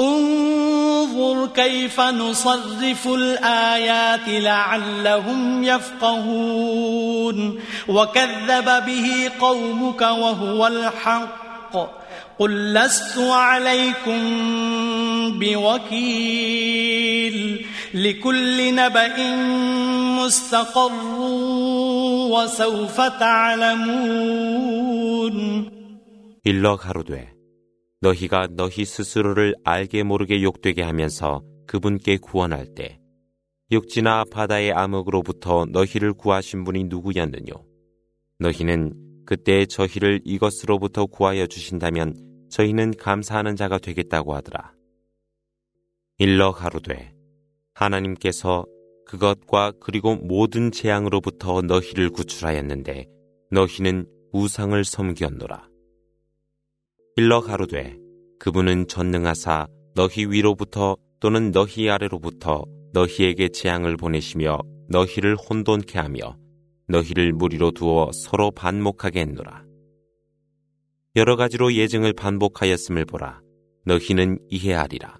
[0.00, 11.98] انظر كيف نصرف الآيات لعلهم يفقهون وكذب به قومك وهو الحق
[12.38, 14.20] قل لست عليكم
[15.38, 16.78] بوكيل
[17.94, 19.36] لكل نبأ
[20.18, 20.92] مستقر
[22.30, 24.48] وسوف تعلمون
[26.44, 27.31] 일러 가로되
[28.03, 32.99] 너희가 너희 스스로를 알게 모르게 욕되게 하면서 그분께 구원할 때
[33.71, 37.65] 육지나 바다의 암흑으로부터 너희를 구하신 분이 누구였느뇨?
[38.39, 44.73] 너희는 그때 저희를 이것으로부터 구하여 주신다면 저희는 감사하는 자가 되겠다고 하더라.
[46.17, 47.13] 일러 가로되
[47.73, 48.65] 하나님께서
[49.05, 53.07] 그것과 그리고 모든 재앙으로부터 너희를 구출하였는데
[53.49, 55.72] 너희는 우상을 섬기었노라.
[57.15, 57.95] 일러 가로되
[58.39, 64.57] 그분은 전능하사 너희 위로부터 또는 너희 아래로부터 너희에게 재앙을 보내시며
[64.89, 66.35] 너희를 혼돈케 하며
[66.87, 69.63] 너희를 무리로 두어 서로 반목하게 했노라.
[71.15, 73.41] 여러 가지로 예증을 반복하였음을 보라.
[73.85, 75.19] 너희는 이해하리라.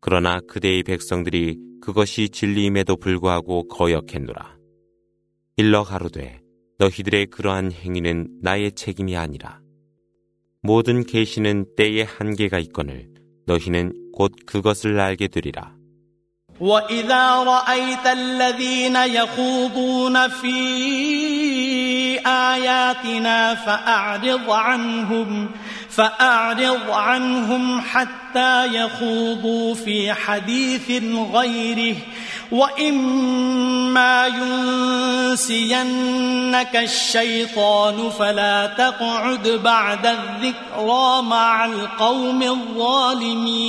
[0.00, 4.56] 그러나 그대의 백성들이 그것이 진리임에도 불구하고 거역했노라.
[5.58, 6.40] 일러 가로되
[6.78, 9.61] 너희들의 그러한 행위는 나의 책임이 아니라
[10.61, 13.07] 모든 계시는 때에 한계가 있거늘
[13.45, 15.77] 너희는 곧 그것을 알게 되리라.
[16.59, 20.57] وإذا رأيت الذين يخوضون في
[22.25, 25.49] آياتنا فأعرض عنهم
[25.96, 30.90] فأعرض عنهم حتى يخوضوا في حديث
[31.34, 31.96] غيره
[32.52, 34.26] وإما
[35.32, 43.62] ينسينك الشيطان فلا تقعد بعد الذكرى مع القوم الظالمين.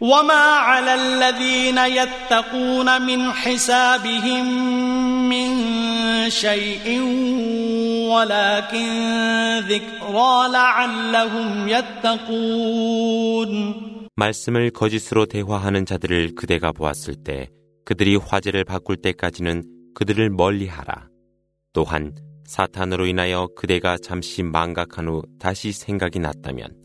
[0.00, 4.44] وما على الذين يتقون من حسابهم
[5.28, 5.50] من
[6.30, 7.00] شيء
[8.12, 8.88] ولكن
[9.68, 13.50] ذكرى لعلهم يتقون
[14.16, 17.48] 말씀을 거짓으로 대화하는 자들을 그대가 보았을 때
[17.84, 21.08] 그들이 화제를 바꿀 때까지는 그들을 멀리하라.
[21.72, 22.14] 또한
[22.46, 26.77] 사탄으로 인하여 그대가 잠시 망각한 후 다시 생각이 났다면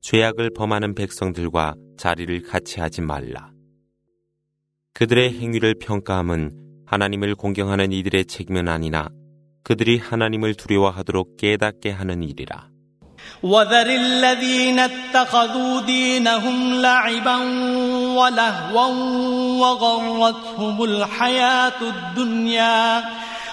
[0.00, 3.50] 죄악을 범하는 백성들과 자리를 같이 하지 말라.
[4.92, 9.08] 그들의 행위를 평가함은 하나님을 공경하는 이들의 책임은 아니나
[9.62, 12.74] 그들이 하나님을 두려워하도록 깨닫게 하는 일이라.
[13.42, 17.36] وذر الذين اتخذوا دينهم لعبا
[18.18, 18.86] ولهوا
[19.60, 23.04] وغرتهم الحياة الدنيا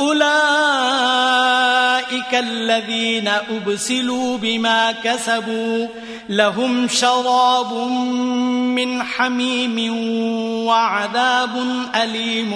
[0.00, 0.22] أولئك
[2.34, 5.86] الذين أبسلوا بما كسبوا
[6.28, 7.72] لهم شراب
[8.76, 9.76] من حميم
[10.66, 11.56] وعذاب
[11.94, 12.52] أليم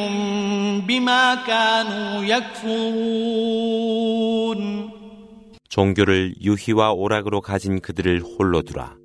[0.87, 3.77] بما كانوا يكفرون
[5.69, 8.97] 종교를 유희와 오락으로 가진 그들을 홀로 두라.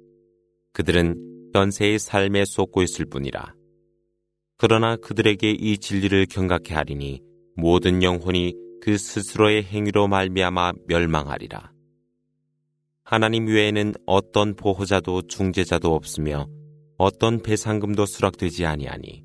[0.72, 3.54] 그들은 현세의 삶에 쏟고 있을 뿐이라.
[4.58, 7.22] 그러나 그들에게 이 진리를 경각해 하리니
[7.57, 11.73] 모든 영혼이 그 스스로의 행위로 말미암아 멸망하리라.
[13.03, 16.49] 하나님 외에는 어떤 보호자도 중재자도 없으며
[16.99, 19.25] 어떤 배상금도 수락되지 아니하니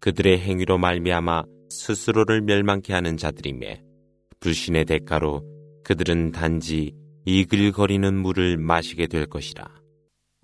[0.00, 3.66] 그들의 행위로 말미암아 스스로를 멸망케 하는 자들이며
[4.40, 5.42] 불신의 대가로
[5.84, 6.92] 그들은 단지
[7.24, 9.83] 이글거리는 물을 마시게 될 것이라.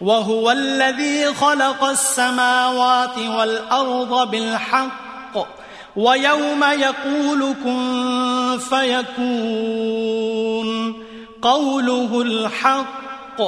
[0.00, 5.36] وهو الذي خلق السماوات والأرض بالحق
[5.96, 10.20] ويوم يقول كن فيكون
[11.42, 13.40] قوله الحق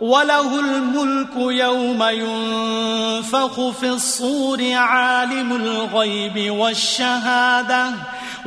[0.00, 7.92] وله الملك يوم ينفخ في الصور عالم الغيب والشهادة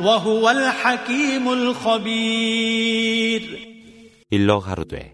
[0.00, 2.90] وهو الحكيم الخبير
[4.30, 5.13] 일러 가로되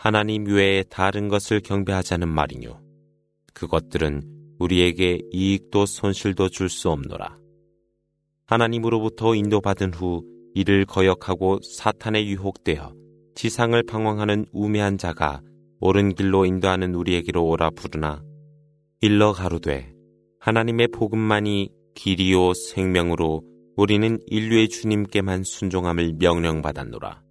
[0.00, 2.80] 하나님 외에 다른 것을 경배하자는 말이뇨.
[3.52, 4.22] 그것들은
[4.60, 7.36] 우리에게 이익도 손실도 줄 수 없노라.
[8.46, 10.24] 하나님으로부터 인도받은 후
[10.54, 12.94] 이를 거역하고 사탄에 유혹되어
[13.34, 15.42] 지상을 방황하는 우매한 자가
[15.80, 18.22] 옳은 길로 인도하는 우리에게로 오라 부르나
[19.00, 19.92] 일러 가로되
[20.38, 23.42] 하나님의 복음만이 길이요 생명으로
[23.76, 27.22] 우리는 인류의 주님께만 순종함을 명령받았노라.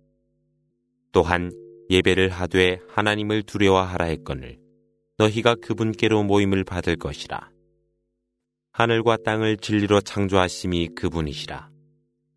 [1.13, 1.51] 또한
[1.89, 4.57] 예배를 하되 하나님을 두려워하라 했거늘
[5.17, 7.49] 너희가 그분께로 모임을 받을 것이라.
[8.71, 11.69] 하늘과 땅을 진리로 창조하심이 그분이시라.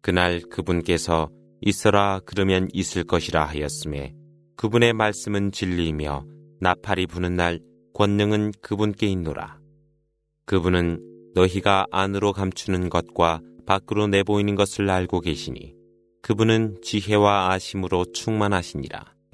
[0.01, 1.29] 그날 그분께서
[1.61, 4.15] 있어라 그러면 있을 것이라 하였음에
[4.57, 6.25] 그분의 말씀은 진리이며
[6.61, 7.61] 나팔이 부는 날
[7.93, 9.59] 권능은 그분께 있노라.
[10.47, 15.75] 그분은 너희가 안으로 감추는 것과 밖으로 내보이는 것을 알고 계시니
[16.23, 19.20] 그분은 지혜와 아심으로 충만하시니라.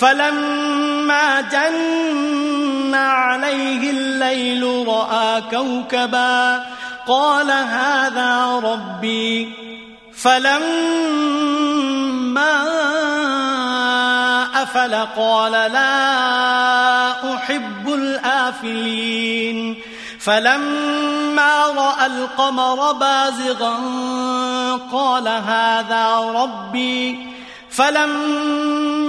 [0.00, 6.66] فلما جن عليه الليل رأى كوكبا
[7.08, 9.52] قال هذا ربي.
[10.16, 10.60] فلما
[14.62, 19.76] أفل قال لا أحب الآفلين.
[20.20, 23.76] فلما رأى القمر بازغا
[24.92, 27.26] قال هذا ربي.
[27.70, 28.79] فلما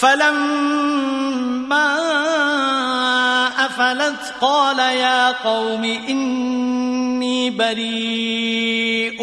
[0.00, 1.86] فلما
[3.66, 9.22] أفلت قال يا قوم إني بريء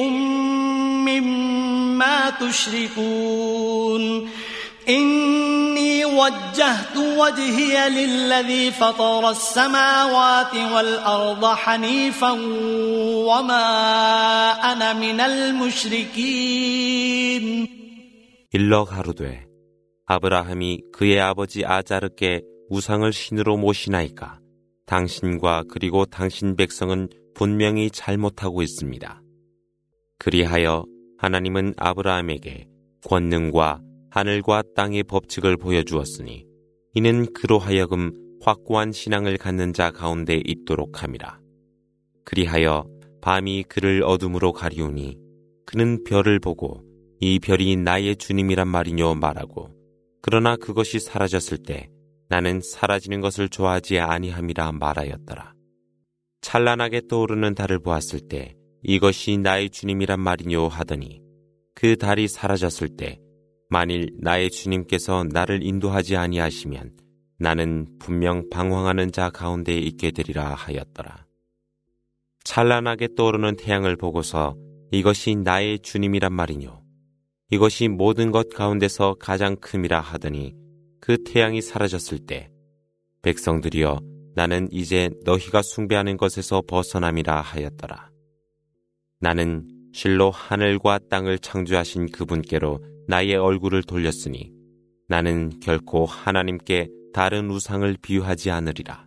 [1.09, 4.29] مما تشركون
[4.89, 12.31] إني وجهت وجهي للذي فطر السماوات والأرض حنيفا
[13.29, 13.63] وما
[14.71, 16.63] أنا من المشركين
[18.53, 19.46] 일러 가로되
[20.10, 22.40] 아브라함이 그의 아버지 아자르께
[22.70, 24.40] 우상을 신으로 모시나이까
[24.86, 29.22] 당신과 그리고 당신 백성은 분명히 잘못하고 있습니다.
[30.18, 30.86] 그리하여
[31.18, 32.66] 하나님은 아브라함에게
[33.04, 36.46] 권능과 하늘과 땅의 법칙을 보여주었으니
[36.94, 41.38] 이는 그로 하여금 확고한 신앙을 갖는 자 가운데 있도록 함이라.
[42.24, 42.86] 그리하여
[43.20, 45.18] 밤이 그를 어둠으로 가리우니
[45.66, 46.82] 그는 별을 보고
[47.20, 49.77] 이 별이 나의 주님이란 말이뇨 말하고
[50.30, 51.88] 그러나 그것이 사라졌을 때
[52.28, 55.54] 나는 사라지는 것을 좋아하지 아니함이라 말하였더라.
[56.42, 61.22] 찬란하게 떠오르는 달을 보았을 때 이것이 나의 주님이란 말이뇨 하더니
[61.74, 63.18] 그 달이 사라졌을 때
[63.70, 66.90] 만일 나의 주님께서 나를 인도하지 아니하시면
[67.38, 71.24] 나는 분명 방황하는 자 가운데 있게 되리라 하였더라.
[72.44, 74.58] 찬란하게 떠오르는 태양을 보고서
[74.92, 76.87] 이것이 나의 주님이란 말이뇨.
[77.50, 80.54] 이것이 모든 것 가운데서 가장 큼이라 하더니
[81.00, 82.50] 그 태양이 사라졌을 때
[83.22, 84.00] 백성들이여
[84.34, 88.10] 나는 이제 너희가 숭배하는 것에서 벗어남이라 하였더라.
[89.20, 94.52] 나는 실로 하늘과 땅을 창조하신 그분께로 나의 얼굴을 돌렸으니
[95.08, 99.06] 나는 결코 하나님께 다른 우상을 비유하지 않으리라.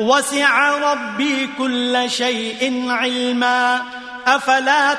[0.00, 3.82] وسع ربي كل شيء علما.
[4.26, 4.94] أفلا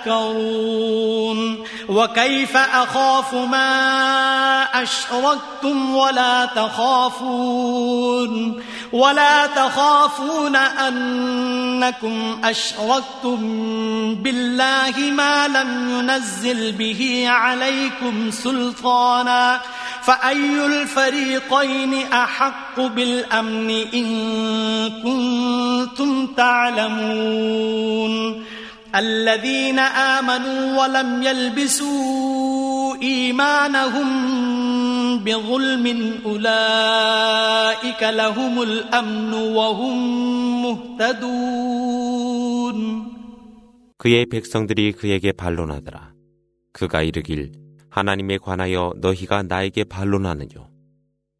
[0.00, 0.46] تتذكرون
[1.88, 7.96] وكيف أخاف ما أشركتم ولا تخافون
[8.92, 13.38] ولا تخافون أنكم أشركتم
[14.14, 19.60] بالله ما لم ينزل به عليكم سلطانا
[20.02, 24.06] فأي الفريقين أحق بالأمن إن
[25.02, 28.16] كنتم تعلمون
[28.95, 34.07] الذين آمنوا ولم يلبسوا إيمانهم
[35.23, 35.85] بظلم
[36.25, 39.97] أولئك لهم الأمن وهم
[40.99, 42.21] مهتدون
[43.97, 46.13] 그의 백성들이 그에게 반론하더라.
[46.73, 47.51] 그가 이르길
[47.91, 50.71] 하나님에 관하여 너희가 나에게 반론하느뇨.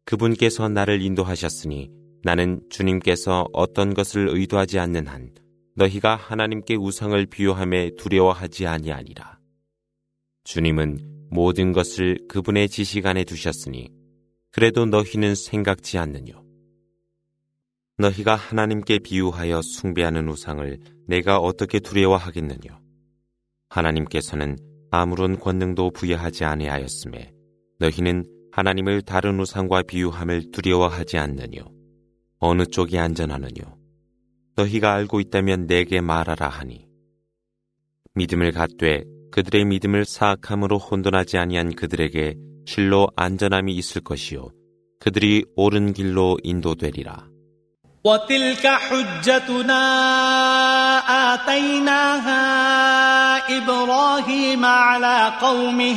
[0.04, 1.90] 그분께서 나를 인도하셨으니
[2.22, 5.30] 나는 주님께서 어떤 것을 의도하지 않는 한
[5.77, 9.37] 너희가 하나님께 우상을 비유함에 두려워하지 아니하니라.
[10.43, 13.91] 주님은 모든 것을 그분의 지식 안에 두셨으니
[14.51, 16.43] 그래도 너희는 생각지 않느뇨.
[17.99, 22.81] 너희가 하나님께 비유하여 숭배하는 우상을 내가 어떻게 두려워하겠느뇨.
[23.69, 24.57] 하나님께서는
[24.89, 27.33] 아무런 권능도 부여하지 아니하였음에
[27.77, 31.71] 너희는 하나님을 다른 우상과 비유함을 두려워하지 않느뇨.
[32.39, 33.76] 어느 쪽이 안전하느뇨.
[34.56, 36.86] 너희가 알고 있다면 내게 말하라 하니.
[38.14, 42.36] 믿음을 갖되 그들의 믿음을 사악함으로 혼돈하지 아니한 그들에게
[42.66, 44.50] 실로 안전함이 있을 것이요.
[45.00, 47.32] 그들이 옳은 길로 인도되리라.
[48.04, 49.84] وتلك حجتنا
[51.34, 52.42] آتيناها
[53.58, 55.96] إبراهيم على قومه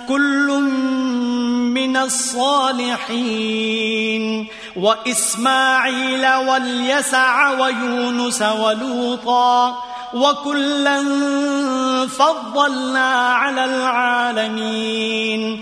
[0.11, 0.47] كل
[1.71, 3.47] من الصالحين
[4.75, 9.77] وإسماعيل واليسع ويونس ولوطا
[10.13, 11.03] وكلا
[12.07, 15.61] فضلنا على العالمين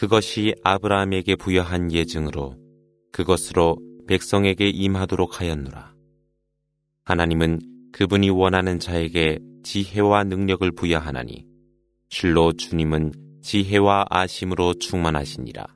[0.00, 2.56] 그것이 아브라함에게 부여한 예증으로
[3.12, 3.76] 그것으로
[4.08, 5.94] 백성에게 임하도록 하였노라.
[7.04, 7.60] 하나님은
[7.92, 11.44] 그분이 원하는 자에게 지혜와 능력을 부여하나니
[12.08, 15.66] 실로 주님은 지혜와 아심으로 충만하시니라.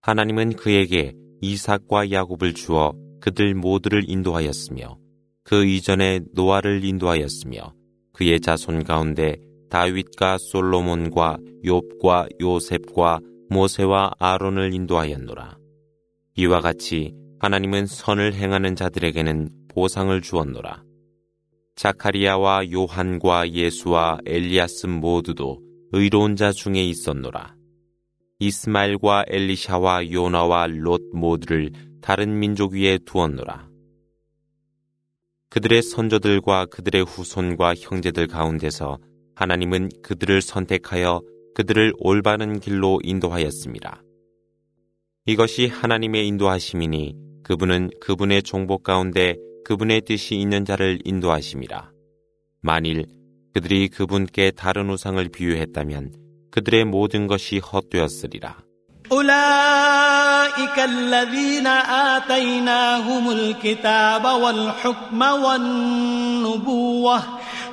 [0.00, 4.98] 하나님은 그에게 이삭과 야곱을 주어 그들 모두를 인도하였으며
[5.44, 7.74] 그 이전에 노아를 인도하였으며
[8.12, 9.36] 그의 자손 가운데
[9.70, 15.56] 다윗과 솔로몬과 욥과 요셉과 모세와 아론을 인도하였노라.
[16.36, 20.84] 이와 같이 하나님은 선을 행하는 자들에게는 보상을 주었노라.
[21.76, 25.60] 자카리아와 요한과 예수와 엘리아스 모두도
[25.92, 27.54] 의로운 자 중에 있었노라.
[28.38, 33.68] 이스마일과 엘리샤와 요나와 롯 모두를 다른 민족 위에 두었노라.
[35.50, 38.98] 그들의 선조들과 그들의 후손과 형제들 가운데서
[39.35, 41.21] 하나님은 그들을 선택하여
[41.55, 44.01] 그들을 올바른 길로 인도하였습니다.
[45.25, 51.91] 이것이 하나님의 인도하심이니 그분은 그분의 종복 가운데 그분의 뜻이 있는 자를 인도하심이라.
[52.61, 53.05] 만일
[53.53, 56.13] 그들이 그분께 다른 우상을 비유했다면
[56.51, 58.63] 그들의 모든 것이 헛되었으리라.
[59.11, 67.21] أولئك الذين آتيناهم الكتاب والحكم والنبوة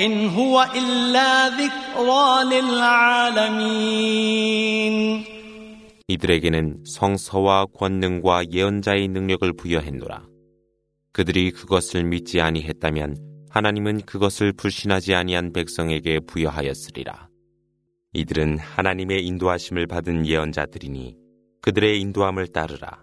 [0.00, 3.94] إن هو إلا ذكرى للعالمين
[6.08, 10.26] 이들에게는 성서와 권능과 예언자의 능력을 부여했노라.
[11.12, 13.16] 그들이 그것을 믿지 아니했다면
[13.48, 17.28] 하나님은 그것을 불신하지 아니한 백성에게 부여하였으리라.
[18.12, 21.16] 이들은 하나님의 인도하심을 받은 예언자들이니
[21.62, 23.02] 그들의 인도함을 따르라.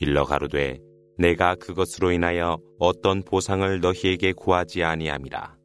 [0.00, 0.78] 일러 가로되
[1.18, 5.56] 내가 그것으로 인하여 어떤 보상을 너희에게 구하지 아니함이라.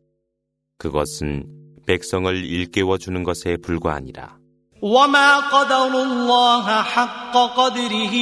[0.78, 1.46] 그것은
[1.86, 4.44] 백성을 일깨워 주는 것에 불과하니라.
[4.84, 8.16] وما قدروا الله حق قدره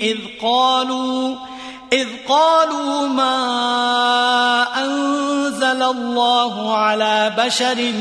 [0.00, 1.36] إذ قالوا
[1.92, 3.36] إذ قالوا ما
[4.84, 7.92] أنزل الله على بشر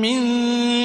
[0.00, 0.18] من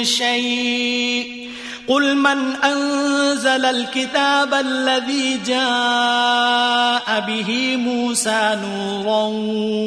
[0.03, 1.44] شيء
[1.88, 9.22] قل من أنزل الكتاب الذي جاء به موسى نورا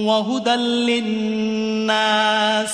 [0.07, 0.55] وهدى
[0.95, 2.73] للناس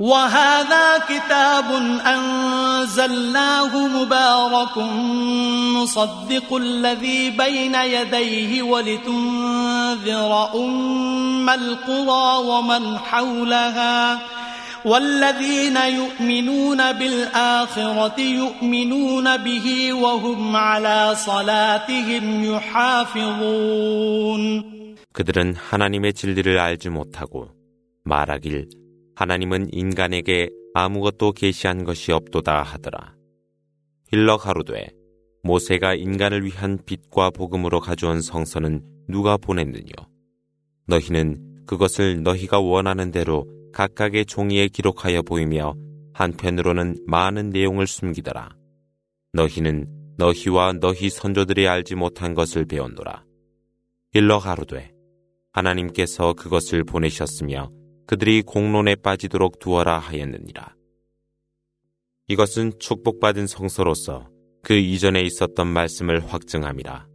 [0.00, 1.64] وهذا كتاب
[2.06, 4.78] أنزلناه مبارك
[5.76, 14.18] مصدق الذي بين يديه ولتنذر أم القرى ومن حولها
[14.84, 23.94] والذين يؤمنون بالآخرة يؤمنون به وهم على صلاتهم يحافظون
[25.14, 27.48] 그들은 하나님의 진리를 알지 못하고
[28.02, 28.68] 말하길
[29.19, 33.15] 하나님은 인간에게 아무것도 계시한 것이 없도다 하더라.
[34.07, 34.87] 힐러 가로되
[35.43, 39.91] 모세가 인간을 위한 빛과 복음으로 가져온 성서는 누가 보냈느뇨?
[40.87, 45.75] 너희는 그것을 너희가 원하는 대로 각각의 종이에 기록하여 보이며
[46.13, 48.55] 한편으로는 많은 내용을 숨기더라.
[49.33, 53.25] 너희는 너희와 너희 선조들이 알지 못한 것을 배웠노라.
[54.13, 54.93] 힐러 가로되
[55.51, 57.69] 하나님께서 그것을 보내셨으며
[58.09, 60.73] 그들이 공론에 빠지도록 두어라 하였느니라.
[62.27, 64.27] 이것은 축복받은 성서로서
[64.63, 67.05] 그 이전에 있었던 말씀을 확증함이라.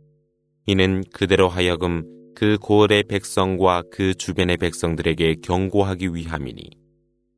[0.67, 2.05] 이는 그대로 하여금
[2.37, 6.63] 그 고을의 백성과 그 주변의 백성들에게 경고하기 위함이니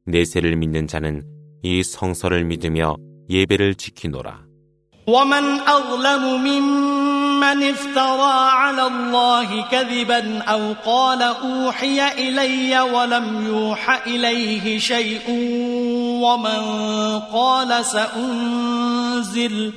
[0.04, 1.22] 내세를 믿는 자는
[1.62, 2.96] 이 성서를 믿으며
[3.30, 4.44] 예배를 지키노라.
[7.40, 15.22] من افترى على الله كذبا أو قال أوحي إلي ولم يوح إليه شيء
[16.22, 16.62] ومن
[17.32, 19.72] قال سأنزل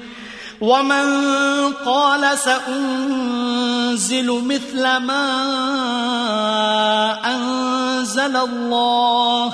[0.61, 1.07] ومن
[1.85, 5.25] قال سأنزل مثل ما
[7.25, 9.53] أنزل الله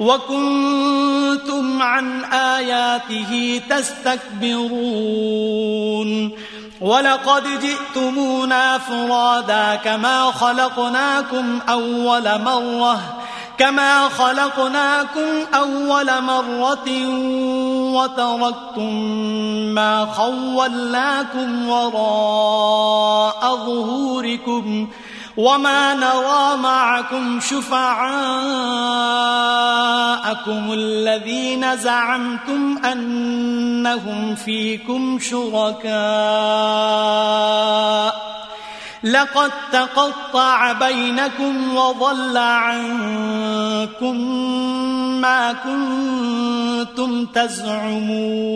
[0.00, 5.16] وكنتم عن آياته تستكبرون
[6.80, 13.00] ولقد جئتمونا فرادا كما خلقناكم أول مرة
[13.58, 17.08] كما خلقناكم أول مرة
[17.96, 18.94] وتركتم
[19.74, 24.88] ما خولناكم وراء ظهوركم
[25.37, 27.93] وما نرى معكم شفعاءكم
[30.73, 35.91] الذين زعمتم أنهم فيكم شركاء
[39.03, 44.15] لقد تقطع بينكم وضل عنكم
[45.21, 48.51] ما كنتم تزعمون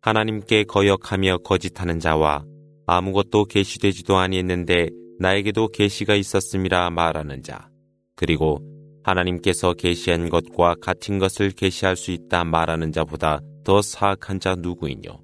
[0.00, 2.44] 하나님께 거역하며 거짓하는 자와
[2.85, 7.69] 아무것도 계시되지도 아니했는데 나에게도 계시가 있었음이라 말하는 자
[8.15, 8.59] 그리고
[9.03, 15.21] 하나님께서 계시한 것과 같은 것을 계시할 수 있다 말하는 자보다 더 사악한 자 누구이뇨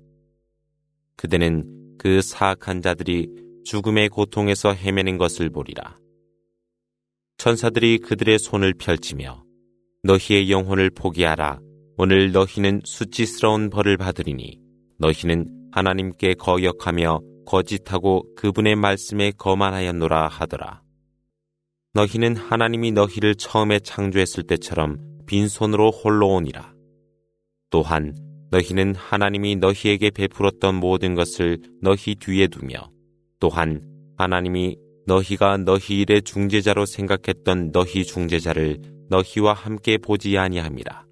[1.15, 3.27] 그대는 그 사악한 자들이
[3.65, 5.97] 죽음의 고통에서 헤매는 것을 보리라.
[7.37, 9.43] 천사들이 그들의 손을 펼치며
[10.03, 11.59] 너희의 영혼을 포기하라.
[11.97, 14.59] 오늘 너희는 수치스러운 벌을 받으리니
[14.97, 17.19] 너희는 하나님께 거역하며
[17.49, 20.83] 거짓하고 그분의 말씀에 거만하였노라 하더라.
[21.95, 26.75] 너희는 하나님이 너희를 처음에 창조했을 때처럼 빈손으로 홀로 오니라.
[27.71, 28.15] 또한
[28.51, 32.91] 너희는 하나님이 너희에게 베풀었던 모든 것을 너희 뒤에 두며
[33.39, 33.81] 또한
[34.17, 34.77] 하나님이
[35.07, 38.77] 너희가 너희 일의 중재자로 생각했던 너희 중재자를
[39.09, 41.03] 너희와 함께 보지 아니함이라.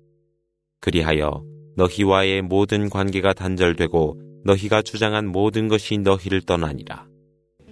[0.81, 1.43] 그리하여
[1.77, 7.06] 너희와의 모든 관계가 단절되고 너희가 주장한 모든 것이 너희를 떠나니라.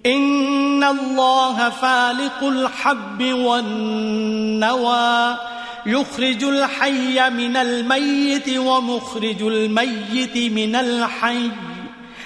[0.05, 5.37] إن الله فالق الحب والنوى
[5.85, 11.51] يخرج الحي من الميت ومخرج الميت من الحي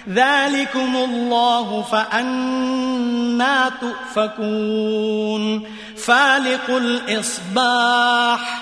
[0.09, 5.63] ذلكم الله فأنا تؤفكون
[5.95, 8.61] فالق الإصباح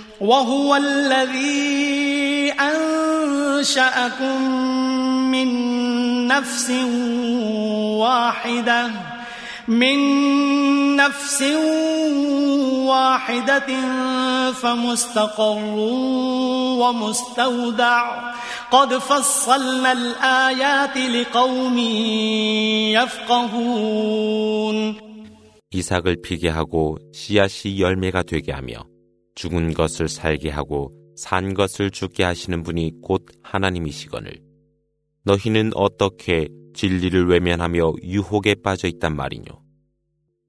[0.20, 4.42] وهو الذي أنشأكم
[5.30, 5.48] من
[6.26, 6.70] نفس
[8.00, 8.90] واحدة
[9.68, 9.96] من
[10.96, 11.42] نفس
[12.86, 13.66] واحدة
[14.52, 15.74] فمستقر
[16.80, 18.32] ومستودع
[18.70, 21.78] قد فصلنا الآيات لقوم
[22.94, 24.96] يفقهون
[25.72, 28.84] 이삭을 피게 하고 씨앗이 열매가 되게 하며
[29.35, 34.41] 죽은 것을 살게 하고 산 것을 죽게 하시는 분이 곧 하나님이시거늘
[35.23, 39.61] 너희는 어떻게 진리를 외면하며 유혹에 빠져 있단 말이뇨.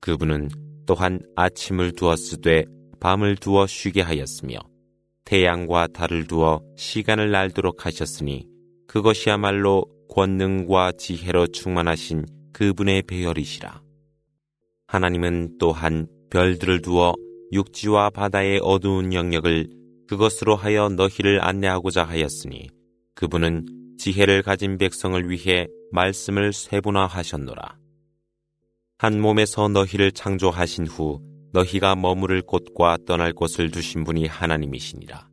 [0.00, 0.48] 그분은
[0.86, 2.64] 또한 아침을 두었으되
[3.00, 4.58] 밤을 두어 쉬게 하였으며
[5.24, 8.46] 태양과 달을 두어 시간을 알도록 하셨으니
[8.86, 13.82] 그것이야말로 권능과 지혜로 충만하신 그분의 배열이시라.
[14.86, 17.14] 하나님은 또한 별들을 두어
[17.53, 19.68] 육지와 바다의 어두운 영역을
[20.09, 22.68] 그것으로 하여 너희를 안내하고자 하였으니
[23.14, 27.76] 그분은 지혜를 가진 백성을 위해 말씀을 세분화하셨노라.
[28.98, 31.20] 한 몸에서 너희를 창조하신 후
[31.53, 35.28] 너희가 머무를 곳과 떠날 곳을 두신 분이 하나님이시니라.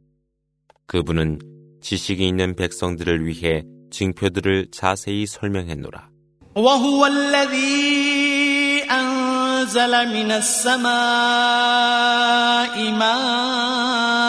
[0.88, 1.40] 그분은
[1.82, 6.10] 지식이 있는 백성들을 위해 징표들을 자세히 설명했노라.
[9.60, 10.90] أنزل من السماء
[12.92, 14.29] ماء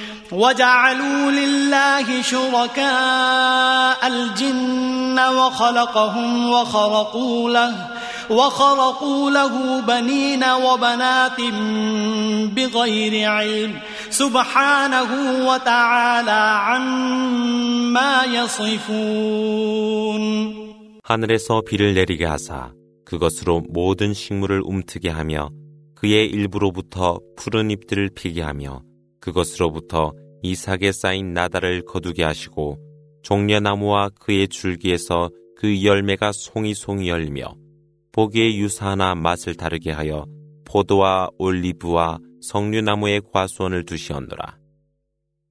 [0.32, 7.86] وجعلوا لله شركاء الجن وخلقهم وخرقوا له
[8.30, 11.40] وخرقوا له بنين وبنات
[12.56, 13.72] بغير علم
[14.10, 15.10] سبحانه
[15.48, 18.24] وتعالى عما
[19.26, 20.22] يصفون
[21.08, 22.72] 하늘에서 비를 내리게 하사
[23.04, 25.50] 그것으로 모든 식물을 움트게 하며
[25.94, 28.82] 그의 일부로부터 푸른 잎들을 피게 하며
[29.21, 30.11] 그것으로부터
[30.43, 32.77] 이삭에 쌓인 나다를 거두게 하시고
[33.23, 37.55] 종려나무와 그의 줄기에서 그 열매가 송이송이 열리며
[38.11, 40.25] 보기에 유사하나 맛을 다르게 하여
[40.65, 44.57] 포도와 올리브와 석류나무의 과수원을 두시었노라.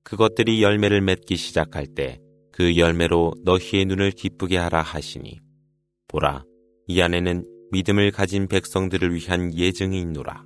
[0.03, 2.21] 그것들이 열매를 맺기 시작할 때
[2.61, 5.41] 그 열매로 너희의 눈을 기쁘게 하라 하시니
[6.09, 6.45] 보라
[6.89, 7.43] 이 안에는
[7.73, 10.45] 믿음을 가진 백성들을 위한 예증이 있노라.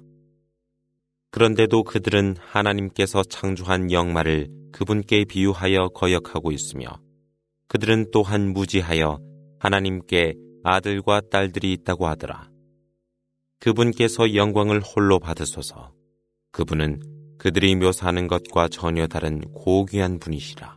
[1.34, 6.86] 그런데도 그들은 하나님께서 창조한 영마를 그분께 비유하여 거역하고 있으며
[7.66, 9.18] 그들은 또한 무지하여
[9.58, 12.48] 하나님께 아들과 딸들이 있다고 하더라.
[13.58, 15.90] 그분께서 영광을 홀로 받으소서.
[16.52, 17.02] 그분은
[17.38, 20.76] 그들이 묘사하는 것과 전혀 다른 고귀한 분이시라.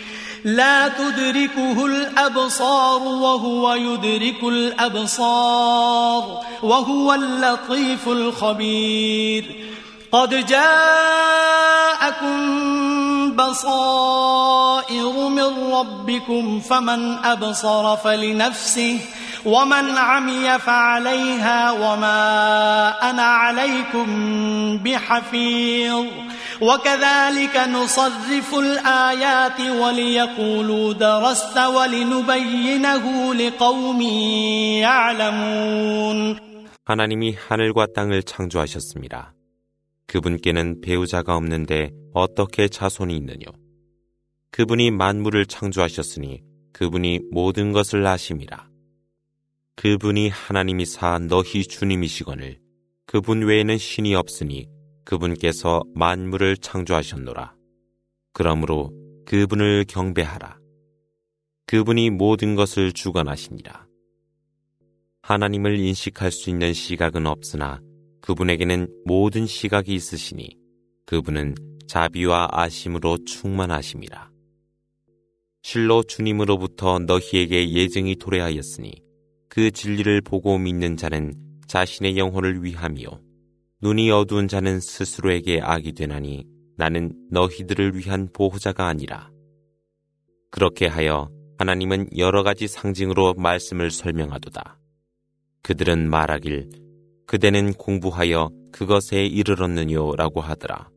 [0.43, 9.55] لا تدركه الأبصار وهو يدرك الأبصار وهو اللطيف الخبير.
[10.11, 12.31] قد جاءكم
[13.35, 18.99] بصائر من ربكم فمن أبصر فلنفسه
[19.44, 24.06] ومن عمي فعليها وما أنا عليكم
[24.78, 26.06] بحفيظ
[26.60, 34.00] وكذلك نصرف الآيات وليقولوا درست ولنبينه لقوم
[34.82, 36.46] يعلمون
[36.88, 39.34] 하나님이 하늘과 땅을 창조하셨습니다.
[40.06, 43.46] 그분께는 배우자가 없는데 어떻게 자손이 있느뇨?
[44.52, 46.42] 그분이 만물을 창조하셨으니
[46.72, 48.68] 그분이 모든 것을 아심이라.
[49.81, 52.59] 그분이 하나님이사 너희 주님이시거늘
[53.07, 54.69] 그분 외에는 신이 없으니
[55.05, 57.55] 그분께서 만물을 창조하셨노라.
[58.31, 58.91] 그러므로
[59.25, 60.59] 그분을 경배하라.
[61.65, 63.87] 그분이 모든 것을 주관하시니라.
[65.23, 67.81] 하나님을 인식할 수 있는 시각은 없으나
[68.21, 70.57] 그분에게는 모든 시각이 있으시니
[71.07, 71.55] 그분은
[71.87, 74.29] 자비와 아심으로 충만하심이라.
[75.63, 79.09] 실로 주님으로부터 너희에게 예증이 도래하였으니
[79.53, 81.33] 그 진리를 보고 믿는 자는
[81.67, 83.09] 자신의 영혼을 위함이요.
[83.81, 86.45] 눈이 어두운 자는 스스로에게 악이 되나니
[86.77, 89.29] 나는 너희들을 위한 보호자가 아니라.
[90.51, 94.79] 그렇게 하여 하나님은 여러 가지 상징으로 말씀을 설명하도다.
[95.63, 96.69] 그들은 말하길
[97.27, 100.89] 그대는 공부하여 그것에 이르렀느뇨 라고 하더라.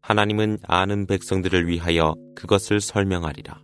[0.00, 3.63] 하나님은 아는 백성들을 위하여 그것을 설명하리라.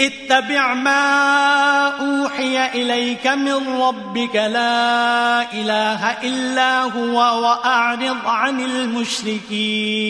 [0.00, 10.04] اتبع ما أوحي إليك من ربك لا إله إلا هو وأعرض عن المشركين.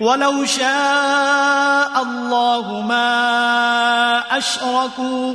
[0.00, 5.34] ولو شاء الله ما أشركوا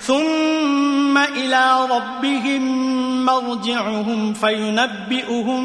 [0.00, 2.62] ثم إلى ربهم
[3.24, 5.62] مرجعهم فينبئهم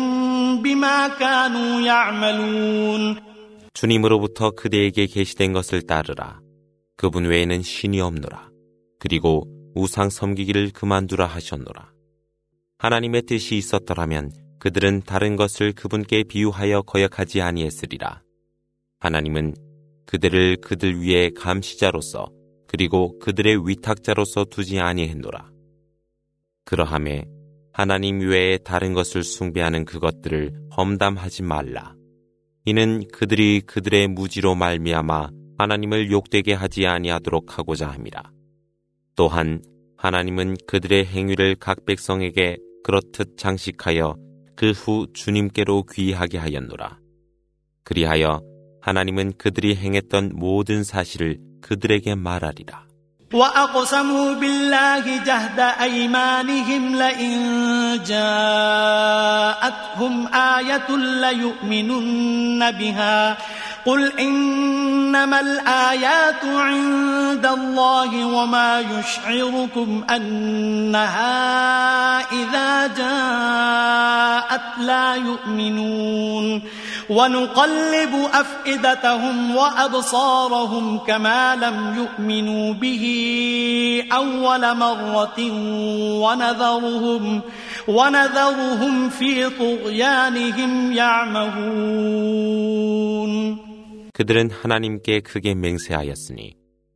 [0.61, 3.31] بما كانوا يعملون
[3.73, 6.39] 주님으로부터 그대에게 계시된 것을 따르라.
[6.97, 8.49] 그분 외에는 신이 없노라.
[8.99, 11.89] 그리고 우상 섬기기를 그만두라 하셨노라.
[12.77, 18.21] 하나님의 뜻이 있었더라면 그들은 다른 것을 그분께 비유하여 거역하지 아니했으리라.
[18.99, 19.55] 하나님은
[20.05, 22.27] 그들을 그들 위에 감시자로서
[22.66, 25.50] 그리고 그들의 위탁자로서 두지 아니했노라.
[26.64, 27.24] 그러함에
[27.72, 31.94] 하나님 외에 다른 것을 숭배하는 그것들을 험담하지 말라.
[32.64, 38.30] 이는 그들이 그들의 무지로 말미암아 하나님을 욕되게 하지 아니하도록 하고자 함이라.
[39.14, 39.62] 또한
[39.96, 44.16] 하나님은 그들의 행위를 각 백성에게 그렇듯 장식하여
[44.56, 46.98] 그 후 주님께로 귀하게 하였노라.
[47.84, 48.42] 그리하여
[48.80, 52.91] 하나님은 그들이 행했던 모든 사실을 그들에게 말하리라.
[53.33, 57.33] وأقسموا بالله جهد أيمانهم لئن
[58.03, 59.33] جاءتهم
[60.35, 63.37] آية ليؤمنن بها
[63.85, 71.31] قل إنما الآيات عند الله وما يشعركم أنها
[72.19, 76.61] إذا جاءت لا يؤمنون
[77.09, 83.03] ونقلب أفئدتهم وأبصارهم كما لم يؤمنوا به
[84.11, 85.39] أول مرة
[86.23, 87.41] ونذرهم
[87.87, 92.21] ونذرهم في طغيانهم يعمهون
[94.13, 96.55] 그들은 하나님께 크게 맹세하였으니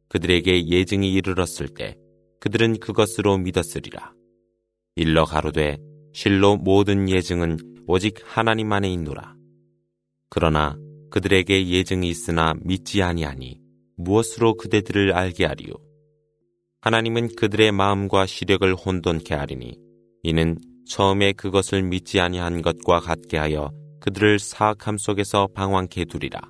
[0.09, 1.95] 그들에게 예증이 이르렀을 때
[2.39, 4.13] 그들은 그것으로 믿었으리라.
[4.95, 5.77] 일러 가로되
[6.13, 7.57] 실로 모든 예증은
[7.87, 9.35] 오직 하나님 안에 있노라.
[10.29, 10.77] 그러나
[11.11, 13.59] 그들에게 예증이 있으나 믿지 아니하니
[13.97, 15.73] 무엇으로 그대들을 알게 하리요.
[16.81, 19.79] 하나님은 그들의 마음과 시력을 혼돈케 하리니
[20.23, 20.57] 이는
[20.87, 23.71] 처음에 그것을 믿지 아니한 것과 같게 하여
[24.01, 26.41] 그들을 사악함 속에서 방황케 두리라.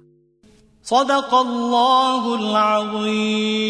[0.86, 3.65] صدق الله العظيم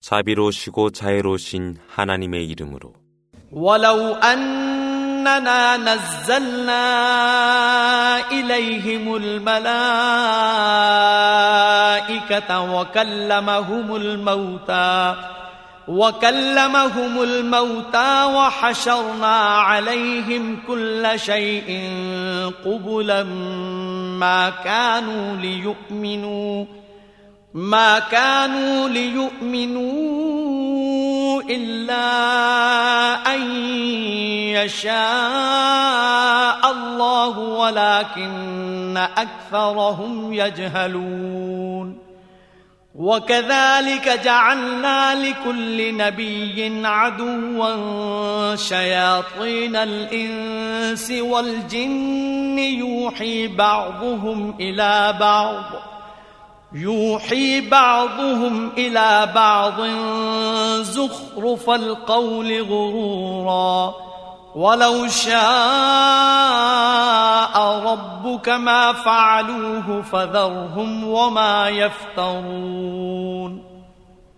[0.00, 2.92] 자비로우시고 자애로우신 하나님의 이름으로
[3.52, 6.84] ولو أننا نزلنا
[8.32, 9.70] إليهم الملائكة
[12.74, 15.16] وكلمهم الموتى
[15.87, 21.91] وكلمهم الموتى وحشرنا عليهم كل شيء
[22.65, 23.23] قبلا
[24.19, 26.65] ما كانوا ليؤمنوا
[27.53, 30.17] ما كانوا ليؤمنوا
[31.41, 32.05] إلا
[33.35, 33.41] أن
[34.55, 34.97] يشاء
[36.71, 42.06] الله ولكن أكثرهم يجهلون.
[42.97, 55.63] وكذلك جعلنا لكل نبي عدوا شياطين الإنس والجن يوحي بعضهم إلى بعض
[56.73, 59.81] يوحي بعضهم إلى بعض
[60.81, 64.06] زخرف القول غرورا.
[64.56, 65.32] ولو شاء
[67.88, 73.72] ربك ما فعلوه فذرهم وما يفترون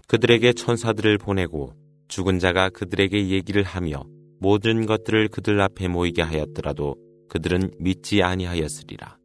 [0.06, 1.72] 그들에게 천사들을 보내고
[2.09, 4.05] 죽은 자가 그들에게 얘기를 하며
[4.38, 6.94] 모든 것들을 그들 앞에 모이게 하였더라도
[7.28, 9.16] 그들은 믿지 아니하였으리라.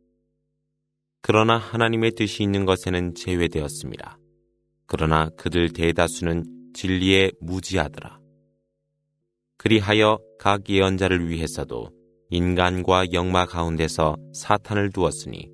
[1.21, 4.17] 그러나 하나님의 뜻이 있는 것에는 제외되었습니다.
[4.87, 8.19] 그러나 그들 대다수는 진리에 무지하더라.
[9.64, 11.88] 그리하여 각 예언자를 위해서도
[12.28, 15.48] 인간과 영마 가운데서 사탄을 두었으니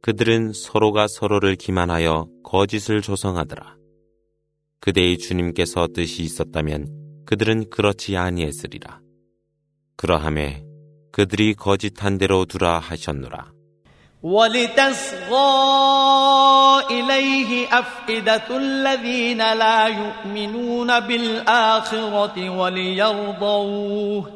[0.00, 3.76] 그들은 서로가 서로를 기만하여 거짓을 조성하더라.
[4.80, 9.02] 그대의 주님께서 뜻이 있었다면 그들은 그렇지 아니했으리라.
[9.96, 10.64] 그러함에
[11.12, 13.52] 그들이 거짓한 대로 두라 하셨노라.
[14.22, 15.40] ولتصغى
[16.90, 24.30] إليه أفئدة الذين لا يؤمنون بالآخرة وليرضوه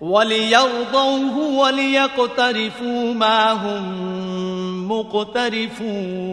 [0.00, 6.32] وليرضوه وليقترفوا ما هم مقترفون.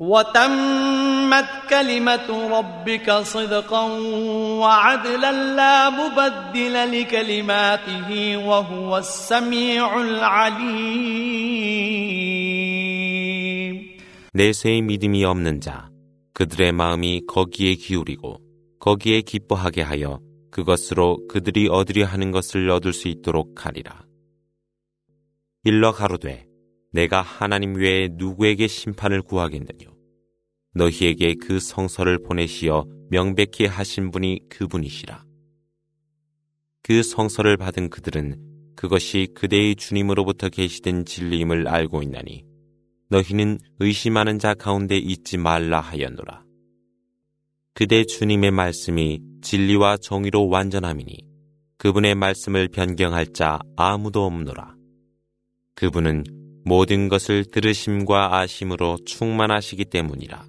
[0.00, 3.82] وتمت كلمة ربك صدقا
[4.60, 11.44] وعدلا لا مبدل لكلماته وهو السميع العليم
[14.34, 15.88] 내세의 믿음이 없는 자
[16.32, 18.40] 그들의 마음이 거기에 기울이고
[18.80, 20.18] 거기에 기뻐하게 하여
[20.50, 24.04] 그것으로 그들이 얻으려 하는 것을 얻을 수 있도록 하리라.
[25.62, 26.46] 일러 가로되
[26.92, 29.87] 내가 하나님 외에 누구에게 심판을 구하겠느뇨.
[30.79, 35.25] 너희에게 그 성서를 보내시어 명백히 하신 분이 그분이시라.
[36.81, 38.37] 그 성서를 받은 그들은
[38.77, 42.45] 그것이 그대의 주님으로부터 계시된 진리임을 알고 있나니
[43.09, 46.45] 너희는 의심하는 자 가운데 있지 말라 하였노라.
[47.73, 51.17] 그대 주님의 말씀이 진리와 정의로 완전함이니
[51.77, 54.75] 그분의 말씀을 변경할 자 아무도 없노라.
[55.75, 56.23] 그분은
[56.65, 60.48] 모든 것을 들으심과 아심으로 충만하시기 때문이라.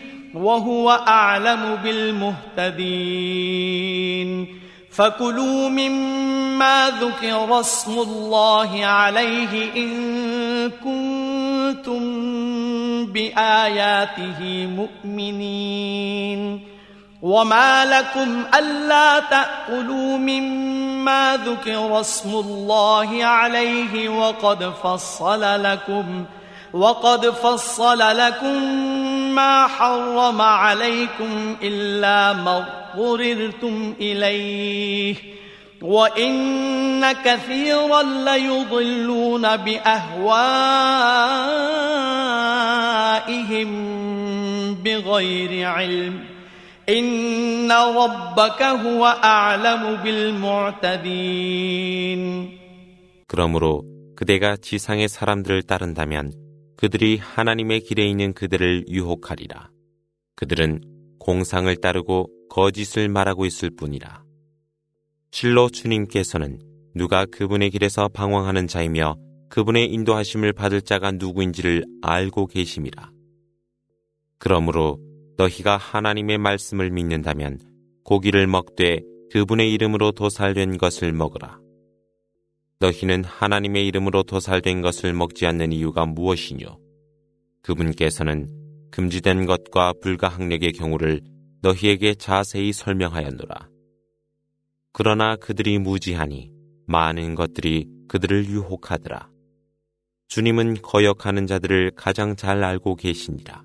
[0.33, 2.61] وهو أعلم بالمهتدين.
[4.91, 9.91] فكلوا مما ذكر اسم الله عليه إن
[10.69, 12.01] كنتم
[13.05, 16.61] بآياته مؤمنين.
[17.21, 20.71] وما لكم ألا تأكلوا مما
[21.01, 26.25] ما ذكر اسم الله عليه وقد فصل لكم
[26.73, 28.61] وقد فصل لكم
[29.34, 35.16] ما حرم عليكم إلا ما اضطررتم إليه
[35.82, 40.36] وإن كثيرا ليضلون بأهوائهم
[44.74, 46.24] بغير علم
[46.88, 51.46] إن ربك هو أعلم بالمعتدين
[53.28, 53.82] 그러므로
[54.14, 56.32] 그대가 지상의 사람들을 따른다면
[56.81, 59.69] 그들이 하나님의 길에 있는 그들을 유혹하리라.
[60.35, 60.81] 그들은
[61.19, 64.23] 공상을 따르고 거짓을 말하고 있을 뿐이라.
[65.29, 66.57] 실로 주님께서는
[66.95, 69.15] 누가 그분의 길에서 방황하는 자이며
[69.49, 73.11] 그분의 인도하심을 받을 자가 누구인지를 알고 계심이라.
[74.39, 74.97] 그러므로
[75.37, 77.59] 너희가 하나님의 말씀을 믿는다면
[78.03, 81.60] 고기를 먹되 그분의 이름으로 도살된 것을 먹으라.
[82.81, 86.79] 너희는 하나님의 이름으로 도살된 것을 먹지 않는 이유가 무엇이뇨?
[87.61, 88.49] 그분께서는
[88.89, 91.21] 금지된 것과 불가항력의 경우를
[91.61, 93.69] 너희에게 자세히 설명하였노라.
[94.93, 96.51] 그러나 그들이 무지하니
[96.87, 99.29] 많은 것들이 그들을 유혹하더라.
[100.27, 103.63] 주님은 거역하는 자들을 가장 잘 알고 계시니라.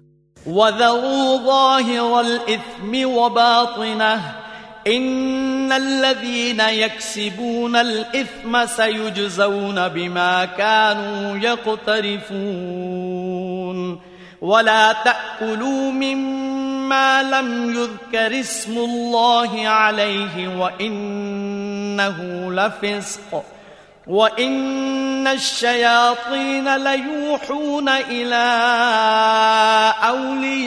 [4.87, 12.57] إن الذين يكسبون الإثم سيجزون بما كانوا يقترفون.
[14.41, 22.19] ولا تأكلوا مما لم يذكر اسم الله عليه وإنه
[22.53, 23.56] لفسق.
[24.08, 28.45] وإن الشياطين ليوحون إلى
[30.03, 30.66] أوليائهم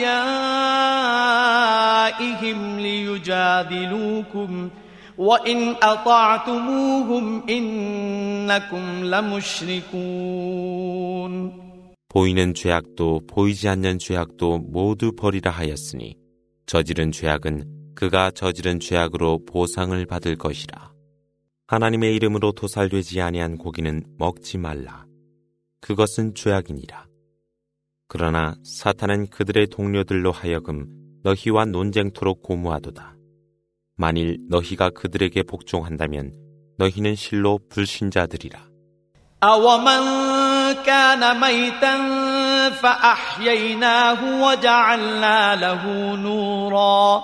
[2.79, 4.69] ليجادلوكم
[5.17, 10.45] وإن أطعتموهم إنكم لمشركون
[12.15, 16.15] 보이는 죄악도 보이지 않는 죄악도 모두 버리라 하였으니
[16.65, 20.88] 저지른 죄악은 그가 저지른 죄악으로 보상을 받을 것이라.
[21.69, 25.05] 하나님의 이름으로 도살되지 아니한 고기는 먹지 말라.
[25.81, 27.05] 그것은 죄악이니라.
[28.07, 30.87] 그러나 사탄은 그들의 동료들로 하여금
[31.23, 33.15] 너희와 논쟁토록 고무하도다.
[33.95, 36.33] 만일 너희가 그들에게 복종한다면
[36.77, 38.75] 너희는 실로 불신자들이라.
[39.43, 40.01] أومن
[40.85, 41.95] كان ميتا
[42.69, 47.23] فأحييناه وجعلنا له نورا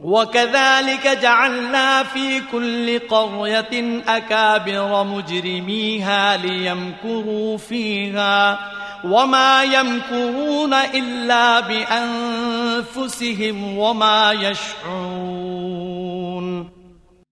[0.00, 8.58] وكذلك جعلنا في كل قرية أكابر مجرميها ليمكروا فيها
[9.04, 15.74] وما يمكرون إلا بأنفسهم وما يشعرون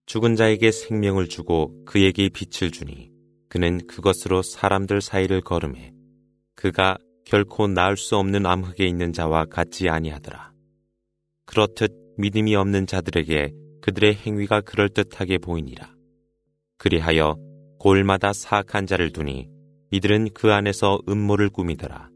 [0.07, 3.11] 죽은 자에게 생명을 주고 그에게 빛을 주니
[3.49, 5.93] 그는 그것으로 사람들 사이를 걸음해
[6.55, 10.53] 그가 결코 나을 수 없는 암흑에 있는 자와 같지 아니하더라.
[11.47, 15.95] 그렇듯 믿음이 없는 자들에게 그들의 행위가 그럴듯하게 보이니라.
[16.79, 17.37] 그리하여
[17.79, 19.49] 골마다 사악한 자를 두니
[19.91, 22.11] 이들은 그 안에서 음모를 꾸미더라.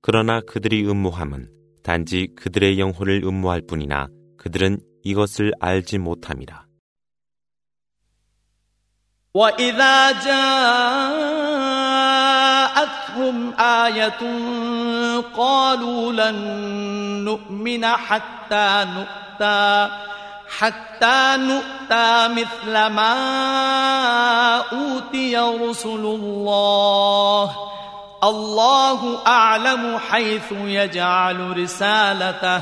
[0.00, 1.50] 그러나 그들이 음모함은
[1.82, 6.64] 단지 그들의 영혼을 음모할 뿐이나 그들은 이것을 알지 못함이라.
[9.34, 11.44] وإذا جاءتهم
[13.58, 14.22] آية
[15.37, 16.35] قالوا لن
[17.25, 19.89] نؤمن حتى نؤتى
[20.59, 23.13] حتى نؤتى مثل ما
[24.57, 27.55] أوتي رسل الله.
[28.23, 32.61] الله أعلم حيث يجعل رسالته.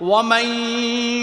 [0.00, 0.44] ومن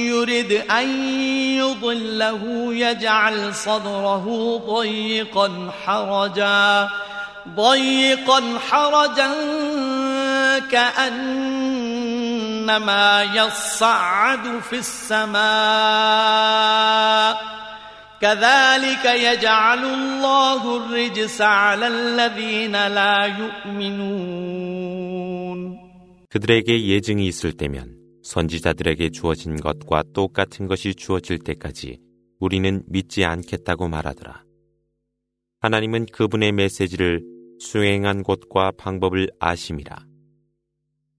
[0.07, 1.13] يرد أن
[1.57, 2.41] يضله
[2.73, 6.89] يجعل صدره ضيقا حرجا
[7.55, 9.31] ضيقا حرجا
[10.71, 12.03] كأنما
[13.23, 15.41] يصعد في السماء
[18.21, 24.61] كذلك يجعل الله الرجس على الذين لا يؤمنون
[26.29, 27.94] 그들에게 예증이 있을 때면
[28.26, 32.00] 선지자들에게 주어진 것과 똑같은 것이 주어질 때까지
[32.40, 34.44] 우리는 믿지 않겠다고 말하더라.
[35.60, 37.22] 하나님은 그분의 메시지를
[37.60, 40.04] 수행한 곳과 방법을 아심이라.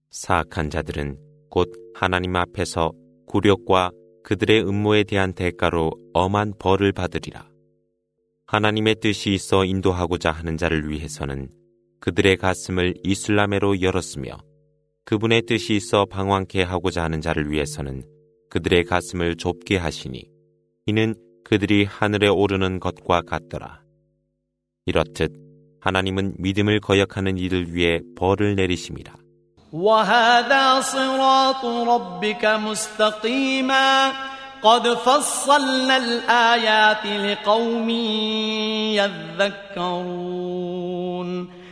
[0.10, 1.18] 사악한 자들은
[1.50, 2.92] 곧 하나님 앞에서
[3.28, 3.92] 굴욕과
[4.24, 7.50] 그들의 음모에 대한 대가로 엄한 벌을 받으리라.
[8.48, 11.50] 하나님의 뜻이 있어 인도하고자 하는 자를 위해서는
[12.02, 14.38] 그들의 가슴을 이슬람에로 열었으며
[15.07, 18.05] 그분의 뜻이 있어 방황케 하고자 하는 자를 위해서는
[18.51, 20.25] 그들의 가슴을 좁게 하시니
[20.87, 23.83] 이는 그들이 하늘에 오르는 것과 같더라.
[24.87, 25.33] 이렇듯
[25.81, 29.23] 하나님은 믿음을 거역하는 이들 위해 벌을 내리심이라.
[29.73, 34.13] وهذا صراط ربك مستقيما
[34.63, 37.91] قد فصلنا الآيات لقوم
[39.81, 40.83] يذكرون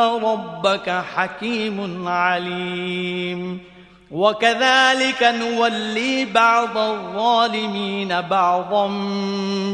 [0.00, 3.60] ربك حكيم عليم
[4.10, 8.86] وكذلك نولي بعض الظالمين بعضا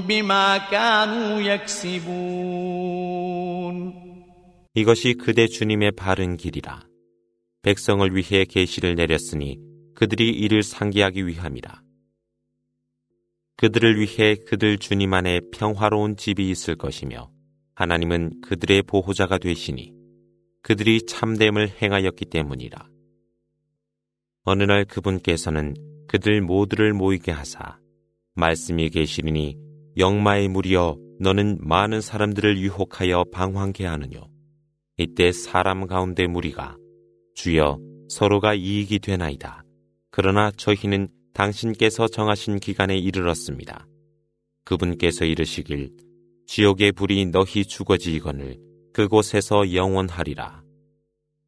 [0.09, 2.93] بما كانوا يكسبون
[4.74, 6.81] 이것이 그대 주님의 바른 길이라.
[7.61, 9.59] 백성을 위해 계시를 내렸으니
[9.94, 11.82] 그들이 이를 상기하기 위함이라.
[13.59, 17.31] 그들을 위해 그들 주님 안에 평화로운 집이 있을 것이며
[17.74, 19.93] 하나님은 그들의 보호자가 되시니
[20.68, 22.89] 그들이 참됨을 행하였기 때문이라.
[24.44, 25.76] 어느 날 그분께서는
[26.10, 27.80] 그들 모두를 모이게 하사
[28.35, 29.56] 말씀이 계시리니
[29.95, 34.27] 영마의 무리여 너는 많은 사람들을 유혹하여 방황케 하느뇨.
[34.98, 36.76] 이때 사람 가운데 무리가
[37.34, 37.80] 주여
[38.10, 39.64] 서로가 이익이 되나이다.
[40.11, 43.88] 그러나 저희는 당신께서 정하신 기간에 이르렀습니다.
[44.65, 45.91] 그분께서 이르시길
[46.45, 48.66] 지옥의 불이 너희 죽어지거늘
[48.97, 50.62] 그곳에서 영원하리라.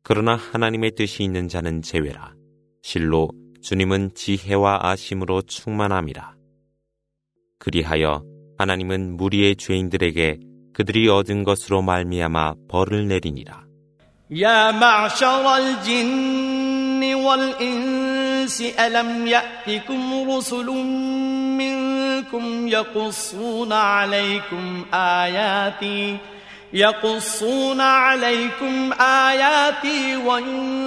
[0.03, 2.35] 그러나 하나님의 뜻이 있는 자는 제외라.
[2.83, 3.31] 실로
[3.63, 6.35] 주님은 지혜와 아심으로 충만함이라.
[7.59, 8.23] 그리하여
[8.59, 10.39] 하나님은 무리의 죄인들에게
[10.75, 13.65] 그들이 얻은 것으로 말미암아 벌을 내리니라.
[14.31, 20.67] يا معشر الجن والإنس ألم يأتكم رسل
[21.61, 26.19] منكم يقصون عليكم آياتي
[26.74, 30.86] يقصون عليكم آياتي وينذرونكم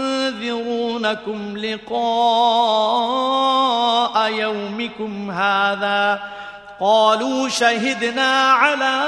[1.58, 1.92] لقاء
[4.32, 6.22] يومكم هذا.
[6.80, 9.04] قالوا شهدنا على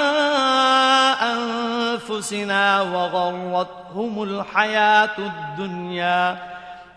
[1.23, 6.39] أنفسنا وغرتهم الحياة الدنيا.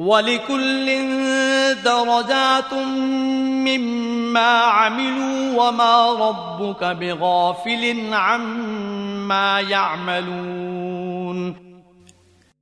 [0.00, 0.86] ولكل
[1.84, 2.72] درجات
[3.66, 11.66] مما عملوا وما ربك بغافل عما يعملون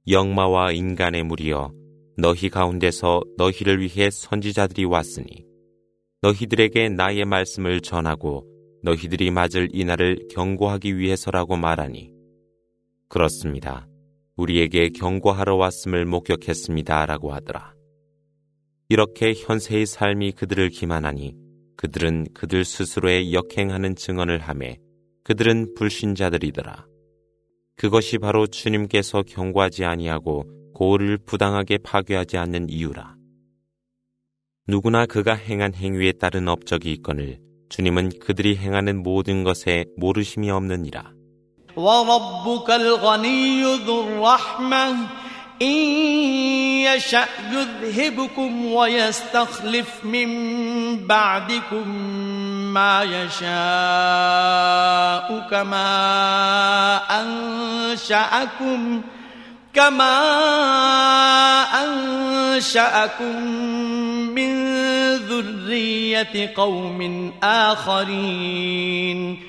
[0.07, 1.73] 영마와 인간의 무리여
[2.19, 5.47] 너희 가운데서 너희를 위해 선지자들이 왔으니
[6.21, 8.45] 너희들에게 나의 말씀을 전하고
[8.83, 12.11] 너희들이 맞을 이날을 경고하기 위해서라고 말하니
[13.09, 13.88] 그렇습니다.
[14.40, 17.06] 우리에게 경고하러 왔음을 목격했습니다.
[17.06, 17.74] 라고 하더라.
[18.88, 21.36] 이렇게 현세의 삶이 그들을 기만하니
[21.76, 24.78] 그들은 그들 스스로의 역행하는 증언을 함에
[25.24, 26.88] 그들은 불신자들이더라.
[27.76, 33.16] 그것이 바로 주님께서 경고하지 아니하고 고을을 부당하게 파괴하지 않는 이유라.
[34.68, 37.40] 누구나 그가 행한 행위에 따른 업적이 있거늘
[37.70, 41.19] 주님은 그들이 행하는 모든 것에 모르심이 없느니라.
[41.80, 44.96] وربك الغني ذو الرحمة
[45.62, 45.78] إن
[46.88, 50.30] يشأ يذهبكم ويستخلف من
[51.08, 51.90] بعدكم
[52.74, 53.48] ما يشاء
[55.52, 59.02] كما أنشأكم
[59.74, 60.20] كما
[61.84, 63.44] أنشأكم
[64.36, 64.52] من
[65.16, 69.49] ذرية قوم آخرين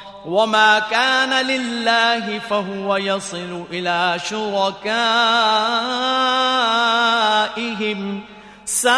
[0.26, 4.80] وما كان لله فهو يصل إلى شركائهم
[8.64, 8.92] ساء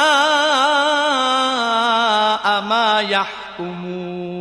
[2.62, 4.38] ما يحكمون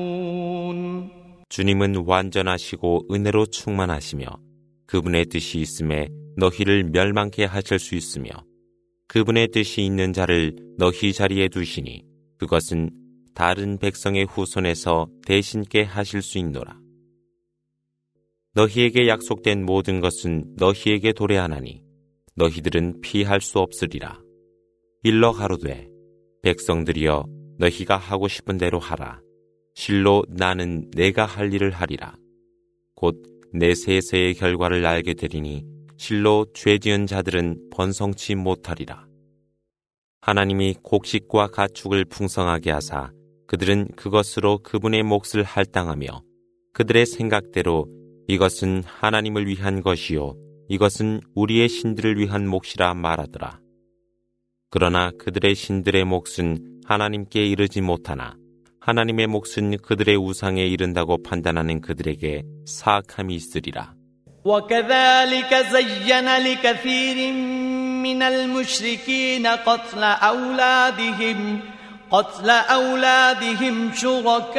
[1.49, 4.25] 주님은 완전하시고 은혜로 충만하시며
[4.85, 8.29] 그분의 뜻이 있음에 너희를 멸망케 하실 수 있으며
[9.07, 12.03] 그분의 뜻이 있는 자를 너희 자리에 두시니
[12.37, 12.91] 그것은
[13.34, 16.78] 다른 백성의 후손에서 대신께 하실 수 있노라.
[18.54, 21.82] 너희에게 약속된 모든 것은 너희에게 도래하나니
[22.34, 24.20] 너희들은 피할 수 없으리라.
[25.02, 25.88] 일러 가로되
[26.42, 27.24] 백성들이여
[27.58, 29.20] 너희가 하고 싶은 대로 하라.
[29.74, 32.16] 실로 나는 내가 할 일을 하리라.
[32.94, 35.66] 곧 내 세세의 결과를 알게 되리니
[35.98, 39.06] 실로 죄 지은 자들은 번성치 못하리라.
[40.22, 43.12] 하나님이 곡식과 가축을 풍성하게 하사
[43.51, 46.21] 그들은 그것으로 그분의 몫을 할당하며
[46.73, 47.87] 그들의 생각대로
[48.27, 50.35] 이것은 하나님을 위한 것이요
[50.69, 53.59] 이것은 우리의 신들을 위한 몫이라 말하더라.
[54.69, 58.35] 그러나 그들의 신들의 몫은 하나님께 이르지 못하나
[58.81, 63.95] 하나님의 몫은 그들의 우상에 이른다고 판단하는 그들에게 사악함이 있으리라.
[64.45, 67.17] وكذلك زين لكثير
[68.05, 71.61] من المشركين قتل أولادهم
[72.12, 74.52] قتل أولادهم شركاؤهم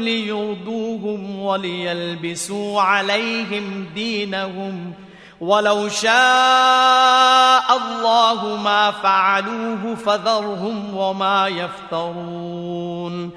[0.00, 4.92] ليردوهم وليلبسوا عليهم دينهم.
[5.40, 13.30] ولو شاء الله ما فعلوه فذرهم وما يفترون.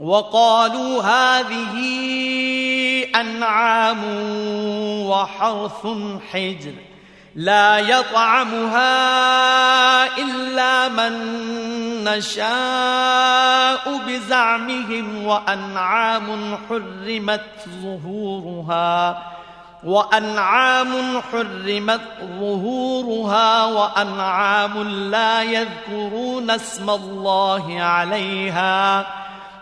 [0.00, 1.74] وقالوا هذه
[3.14, 4.04] أنعام
[5.06, 5.86] وحرث
[6.32, 6.87] حجر.
[7.36, 8.86] لا يطعمها
[10.18, 11.14] إلا من
[12.04, 17.44] نشاء بزعمهم وأنعام حرمت
[17.82, 19.22] ظهورها
[19.84, 22.00] وأنعام حرمت
[22.40, 29.06] ظهورها وأنعام لا يذكرون اسم الله عليها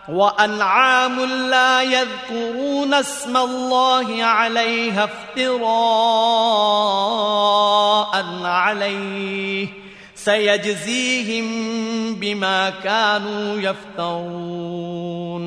[0.08, 1.20] وأنعام
[1.50, 5.62] لا يذكرون اسم الله عليها افتراء
[8.42, 9.68] عليه
[10.14, 11.46] سيجزيهم
[12.14, 15.42] بما كانوا يفترون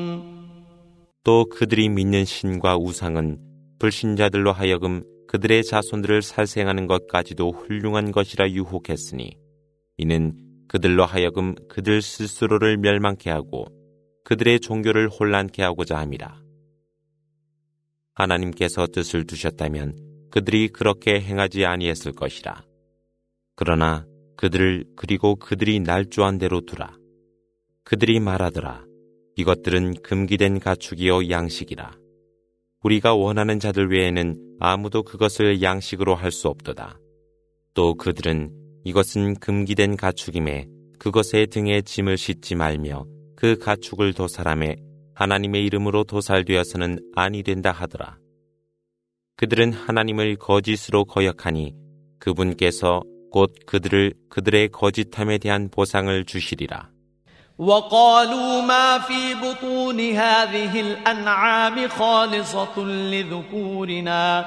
[1.24, 3.38] 또 그들이 믿는 신과 우상은
[3.80, 9.36] 불신자들로 하여금 그들의 자손들을 살생하는 것까지도 훌륭한 것이라 유혹했으니
[9.98, 10.34] 이는
[10.68, 13.66] 그들로 하여금 그들 스스로를 멸망케 하고
[14.23, 16.41] 그들의 종교를 혼란케 하고자 함이라.
[18.13, 22.63] 하나님께서 뜻을 두셨다면 그들이 그렇게 행하지 아니했을 것이라.
[23.55, 24.05] 그러나
[24.37, 26.97] 그들을 그리고 그들이 날조한 대로 두라.
[27.83, 28.85] 그들이 말하더라.
[29.35, 31.97] 이것들은 금기된 가축이요 양식이라.
[32.83, 36.99] 우리가 원하는 자들 외에는 아무도 그것을 양식으로 할 수 없도다.
[37.73, 38.51] 또 그들은
[38.83, 40.67] 이것은 금기된 가축임에
[40.99, 43.05] 그것의 등에 짐을 싣지 말며
[43.40, 44.76] 그 가축을 도살함에
[45.14, 48.18] 하나님의 이름으로 도살되어서는 아니 된다 하더라.
[49.36, 51.74] 그들은 하나님을 거짓으로 거역하니
[52.18, 56.90] 그분께서 곧 그들을 그들의 거짓함에 대한 보상을 주시리라.
[57.58, 64.46] وقالوا ما في بطون هذه الأنعام خالصة لذكورنا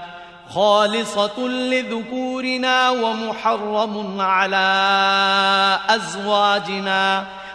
[0.50, 4.70] خالصة لذكورنا ومحرم على
[5.90, 7.28] أزواجنا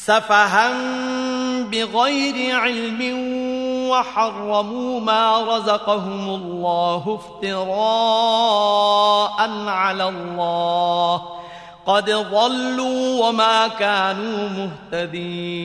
[0.00, 0.72] سفها
[1.62, 3.00] بغير علم
[3.90, 7.56] وحرموا ما رزقهم الله افتراء
[9.68, 11.22] على الله
[11.86, 14.48] قد ضلوا وما كانوا
[14.92, 15.56] مهتدين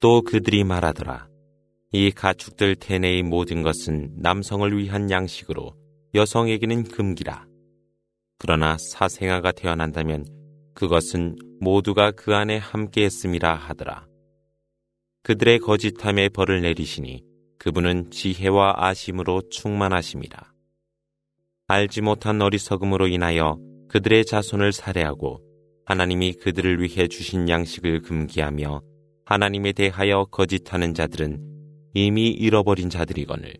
[0.00, 1.28] 또 그들이 말하더라
[1.92, 5.74] 이 가축들 태내의 모든 것은 남성을 위한 양식으로
[6.14, 7.46] 여성에게는 금기라.
[8.38, 10.26] 그러나 사생아가 태어난다면
[10.79, 14.07] 그것은 모두가 그 안에 함께 했음이라 하더라.
[15.23, 17.21] 그들의 거짓함에 벌을 내리시니
[17.57, 20.53] 그분은 지혜와 아심으로 충만하심이라.
[21.67, 25.41] 알지 못한 어리석음으로 인하여 그들의 자손을 살해하고
[25.85, 28.81] 하나님이 그들을 위해 주신 양식을 금기하며
[29.25, 31.43] 하나님에 대하여 거짓하는 자들은
[31.93, 33.53] 이미 잃어버린 자들이거늘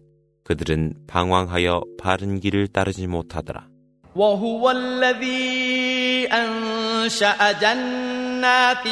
[0.45, 3.67] 그들은 방황하여 바른 길을 따르지 못하더라.
[4.15, 8.87] وهو الذي أنشأ جنات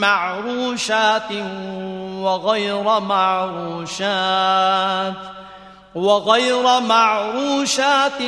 [0.00, 1.32] معروشات
[2.22, 4.32] وغير معروشات
[5.94, 8.22] وغير معروشات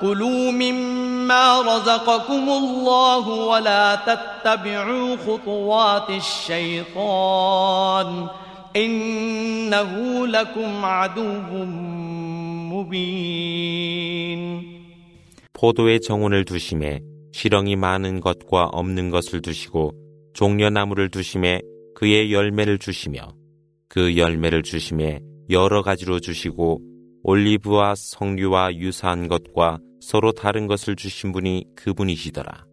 [0.00, 7.48] كلوا مما رزقكم الله ولا تتبعوا خطوات الشيطان
[8.76, 11.42] إنه لكم عدو
[12.72, 13.62] مبين
[15.52, 17.00] 포도의 정원을 두심에
[17.32, 19.92] 시렁이 많은 것과 없는 것을 두시고
[20.34, 21.60] 종려나무를 두심에
[21.94, 23.28] 그의 열매를 주시며
[23.88, 26.80] 그 열매를 주심에 여러 가지로 주시고
[27.22, 32.65] 올리브와 석류와 유사한 것과 서로 다른 것을 주신 분이 그분이시더라.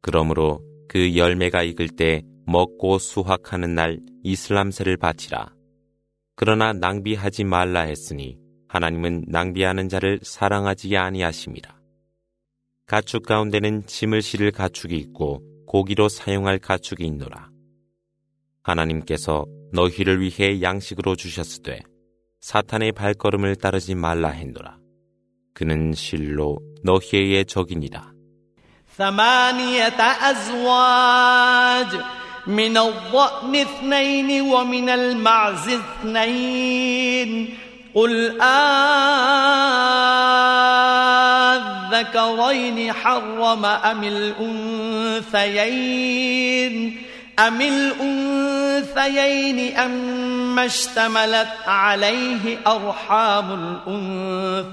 [0.00, 5.54] 그러므로 그 열매가 익을 때 먹고 수확하는 날 이슬람세를 바치라.
[6.36, 8.38] 그러나 낭비하지 말라 했으니
[8.68, 11.78] 하나님은 낭비하는 자를 사랑하지 아니하심이라.
[12.86, 17.50] 가축 가운데는 짐을 실을 가축이 있고 고기로 사용할 가축이 있노라.
[18.62, 21.80] 하나님께서 너희를 위해 양식으로 주셨으되
[22.40, 24.83] 사탄의 발걸음을 따르지 말라 했노라.
[25.53, 28.19] 그는 실로 너희의 적이니라.
[28.99, 30.01] ثمانية
[30.31, 31.87] أزواج
[32.47, 37.57] من الضأن اثنين ومن المعز اثنين
[37.93, 38.41] قل
[41.91, 44.03] آذكرين حرم أم
[45.23, 45.59] الأنثيين
[47.38, 53.78] أم الأنثيين أم اشتملت عليه أرحام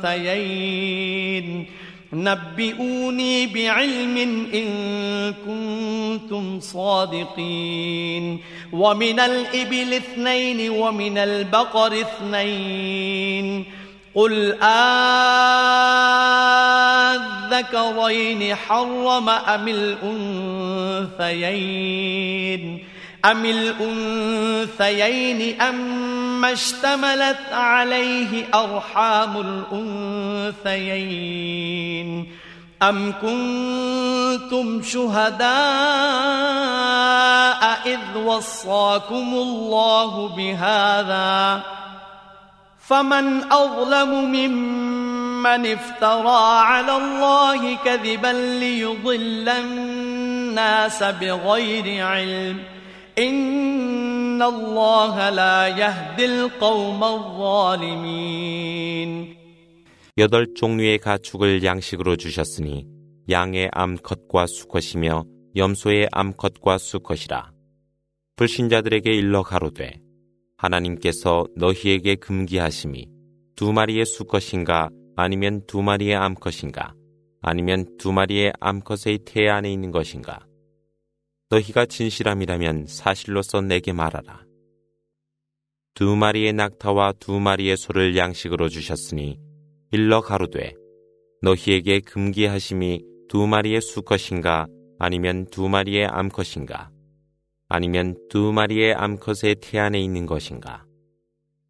[0.03, 1.65] الأنثيين؟
[2.13, 8.39] نبئوني بعلم إن كنتم صادقين.
[8.73, 13.65] ومن الإبل اثنين ومن البقر اثنين.
[14.15, 14.53] قل
[17.51, 19.67] آذكرين حرم أم
[21.17, 22.85] الأنثيين
[23.25, 29.63] أم الأنثيين أم اشتملت عليه أرحام
[30.61, 32.27] الأنثيين
[32.81, 35.51] أم كنتم شهداء
[37.85, 41.61] إذ وصاكم الله بهذا
[42.90, 52.62] فمن أظلم ممن افترى على الله كذبا ليضل الناس بغير علم
[53.18, 58.46] إن الله لا يهدي القوم الظالمين
[60.18, 62.86] 여덟 종류의 가축을 양식으로 주셨으니
[63.28, 65.24] 양의 암컷과 수컷이며
[65.56, 67.50] 염소의 암컷과 수컷이라.
[68.36, 70.00] 불신자들에게 일러 가로되
[70.61, 73.09] 하나님께서 너희에게 금기하심이
[73.55, 76.93] 두 마리의 수컷인가 아니면 두 마리의 암컷인가
[77.41, 80.45] 아니면 두 마리의 암컷의 태 안에 있는 것인가
[81.49, 84.45] 너희가 진실함이라면 사실로서 내게 말하라.
[85.95, 89.39] 두 마리의 낙타와 두 마리의 소를 양식으로 주셨으니
[89.91, 90.73] 일러 가로되
[91.41, 94.67] 너희에게 금기하심이 두 마리의 수컷인가
[94.99, 96.90] 아니면 두 마리의 암컷인가
[97.73, 100.83] 아니면 두 마리의 암컷의 태 안에 있는 것인가?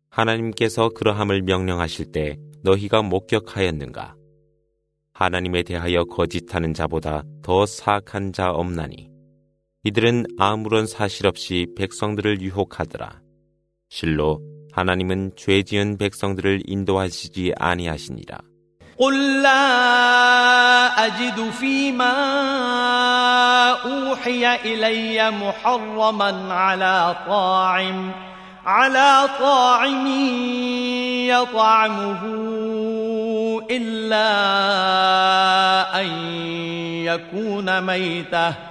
[0.10, 4.16] 하나님께서 그러함을 명령하실 때 너희가 목격하였는가?
[5.14, 9.12] 하나님에 대하여 거짓하는 자보다 더 사악한 자 없나니?
[9.84, 13.22] 이들은 아무런 사실 없이 백성들을 유혹하더라.
[13.90, 14.42] 실로
[14.72, 18.40] 하나님은 죄 지은 백성들을 인도하시지 아니하시니라.
[19.02, 22.14] قل لا أجد فيما
[23.86, 28.12] أوحي إلي محرما على طاعم
[28.66, 30.08] على طاعم
[31.28, 32.22] يطعمه
[33.72, 34.32] إلا
[36.02, 36.08] أن
[37.06, 38.71] يكون ميتةً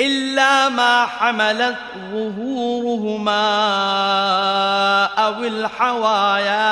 [0.00, 1.78] إلا ما حملت
[2.10, 3.46] ظهورهما
[5.04, 6.70] أو الحوايا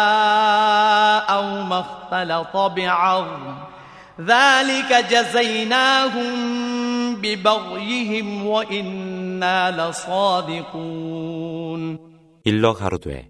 [1.19, 3.55] أو ما اختلط بعظم
[4.21, 6.29] ذلك جزيناهم
[7.17, 11.29] ببغيهم وإنا لصادقون
[12.45, 13.29] 일러 가로되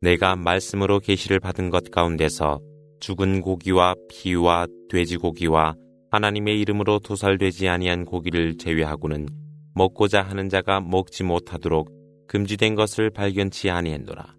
[0.00, 2.60] 내가 말씀으로 계시를 받은 것 가운데서
[3.00, 5.74] 죽은 고기와 피와 돼지고기와
[6.13, 9.27] 하나님의 이름으로 도살되지 아니한 고기를 제외하고는
[9.73, 11.89] 먹고자 하는 자가 먹지 못하도록
[12.27, 14.35] 금지된 것을 발견치 아니했노라.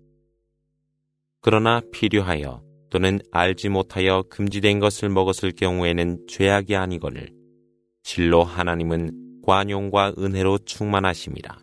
[1.40, 7.32] 그러나 필요하여 또는 알지 못하여 금지된 것을 먹었을 경우에는 죄악이 아니거늘
[8.04, 11.58] 실로 하나님은 관용과 은혜로 충만하심이라.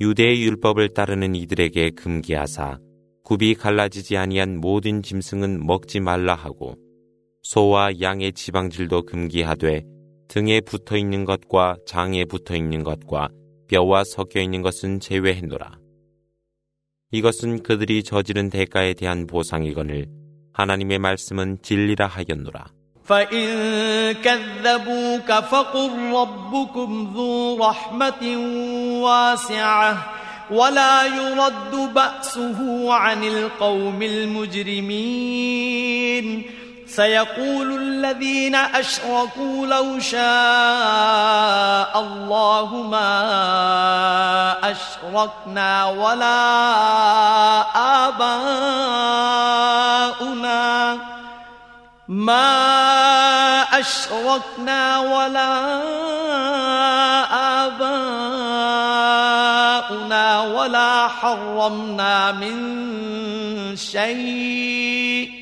[0.00, 2.78] 유대의 율법을 따르는 이들에게 금기하사
[3.24, 6.76] 굽이 갈라지지 아니한 모든 짐승은 먹지 말라 하고
[7.43, 9.83] 소와 양의 지방질도 금기하되
[10.27, 13.29] 등에 붙어 있는 것과 장에 붙어 있는 것과
[13.67, 15.77] 뼈와 섞여 있는 것은 제외했노라.
[17.11, 20.07] 이것은 그들이 저지른 대가에 대한 보상이거늘
[20.53, 22.77] 하나님의 말씀은 진리라 하였노라.
[23.07, 23.47] فإن
[24.19, 28.23] كذبوك فقل ربكم ذو رحمة
[29.03, 29.89] واسعة
[30.51, 35.37] ولا يرد بأسه عن القوم المجرمين
[36.96, 40.20] سيقول الذين أشركوا لو شاء
[42.00, 43.12] الله ما
[44.70, 46.42] أشركنا ولا
[48.06, 48.58] آباؤنا
[52.08, 52.52] ما
[53.62, 55.80] أشركنا ولا
[57.64, 59.02] آباؤنا
[60.42, 65.41] ولا حرمنا من شيء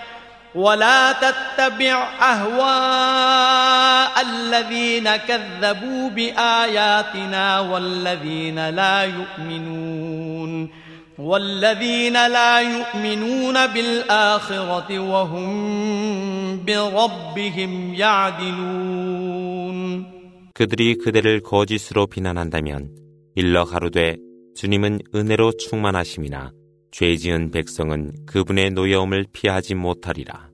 [0.54, 10.70] ولا تتبع أهواء الذين كذبوا بآياتنا والذين لا يؤمنون
[11.18, 19.36] والذين لا يؤمنون بالآخرة وهم بربهم يعدلون
[20.54, 22.88] 그들이 그대를 거짓으로 비난한다면
[23.34, 24.16] 일러 가로되
[24.54, 26.50] 주님은 은혜로 충만하심이나
[26.91, 30.51] 죄 지은 백성은 그분의 노여움을 피하지 못하리라.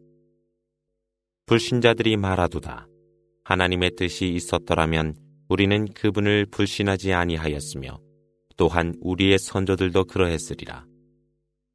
[1.48, 2.88] 불신자들이 말하도다.
[3.44, 5.16] 하나님의 뜻이 있었더라면
[5.50, 8.00] 우리는 그분을 불신하지 아니하였으며
[8.56, 10.86] 또한 우리의 선조들도 그러했으리라.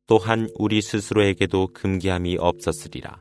[0.07, 3.21] 또한 우리 스스로에게도 금기함이 없었으리라.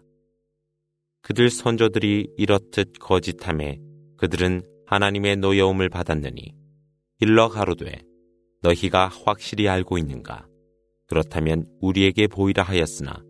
[1.22, 3.80] 그들 선조들이 이렇듯 거짓함에
[4.18, 6.54] 그들은 하나님의 노여움을 받았느니
[7.20, 8.02] 일러 가로되
[8.62, 10.51] 너희가 확실히 알고 있는가?
[11.12, 13.22] 그렇다면 우리에게 보이라 하였으나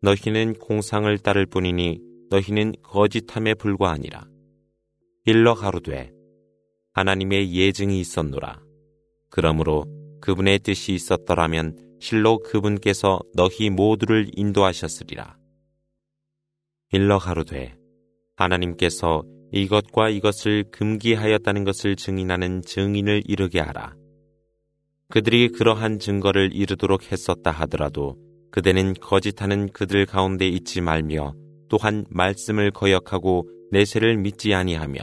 [0.00, 2.00] 너희는 공상을 따를 뿐이니
[2.30, 4.26] 너희는 거짓함에 불과하니라.
[5.26, 6.10] 일러 가로되
[6.94, 8.60] 하나님의 예증이 있었노라.
[9.30, 9.84] 그러므로
[10.20, 15.38] 그분의 뜻이 있었더라면 실로 그분께서 너희 모두를 인도하셨으리라.
[16.90, 17.76] 일러 가로되
[18.34, 19.22] 하나님께서
[19.52, 24.01] 이것과 이것을 금기하였다는 것을 증인하는 증인을 이르게 하라.
[25.11, 28.17] 그들이 그러한 증거를 이루도록 했었다 하더라도
[28.51, 31.33] 그대는 거짓하는 그들 가운데 있지 말며
[31.69, 34.99] 또한 말씀을 거역하고 내세를 믿지 아니하며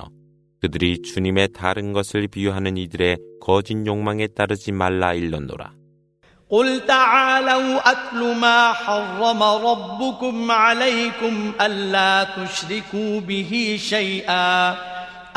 [0.60, 5.74] 그들이 주님의 다른 것을 비유하는 이들의 거짓 욕망에 따르지 말라 일렀노라.
[6.48, 14.76] قل تعالوا أتل ما حرم ربكم عليكم ألا تشركوا به شيئا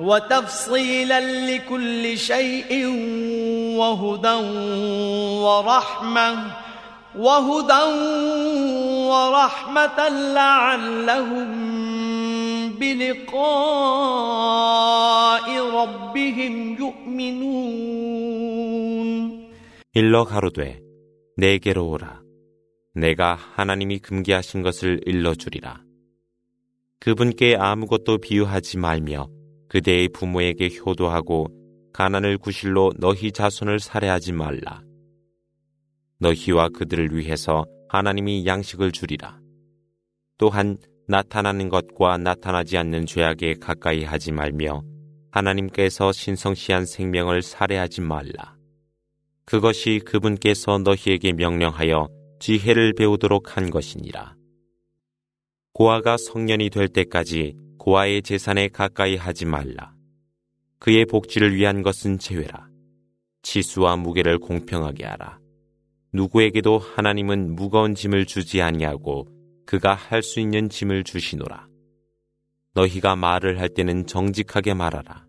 [0.00, 1.20] وتفصيلا
[1.50, 2.86] لكل شيء
[3.78, 4.36] وهدى
[5.44, 6.56] ورحمه
[7.18, 7.84] وهدى
[9.10, 11.48] ورحمة لعلهم
[12.78, 13.48] بلقاء
[15.74, 18.08] ربهم يؤمنون
[19.94, 20.80] 일러 가로되
[21.36, 22.22] 내게로 오라
[22.94, 25.82] 내가 하나님이 금기하신 것을 일러주리라
[27.00, 29.28] 그분께 아무것도 비유하지 말며
[29.73, 31.47] 그대의 부모에게 효도하고
[31.93, 34.83] 가난을 구실로 너희 자손을 살해하지 말라
[36.19, 39.39] 너희와 그들을 위해서 하나님이 양식을 주리라.
[40.37, 40.77] 또한
[41.07, 44.83] 나타나는 것과 나타나지 않는 죄악에 가까이 하지 말며
[45.31, 48.55] 하나님께서 신성시한 생명을 살해하지 말라.
[49.45, 52.09] 그것이 그분께서 너희에게 명령하여
[52.39, 54.35] 지혜를 배우도록 한 것이니라.
[55.73, 59.93] 고아가 성년이 될 때까지 고아의 재산에 가까이 하지 말라.
[60.79, 62.69] 그의 복지를 위한 것은 제외라.
[63.41, 65.37] 치수와 무게를 공평하게 하라.
[66.13, 69.27] 누구에게도 하나님은 무거운 짐을 주지 아니하고
[69.65, 71.67] 그가 할 수 있는 짐을 주시노라.
[72.73, 75.25] 너희가 말을 할 때는 정직하게 말하라.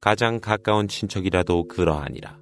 [0.00, 2.38] 가장 가까운 친척이라도 그러하니라.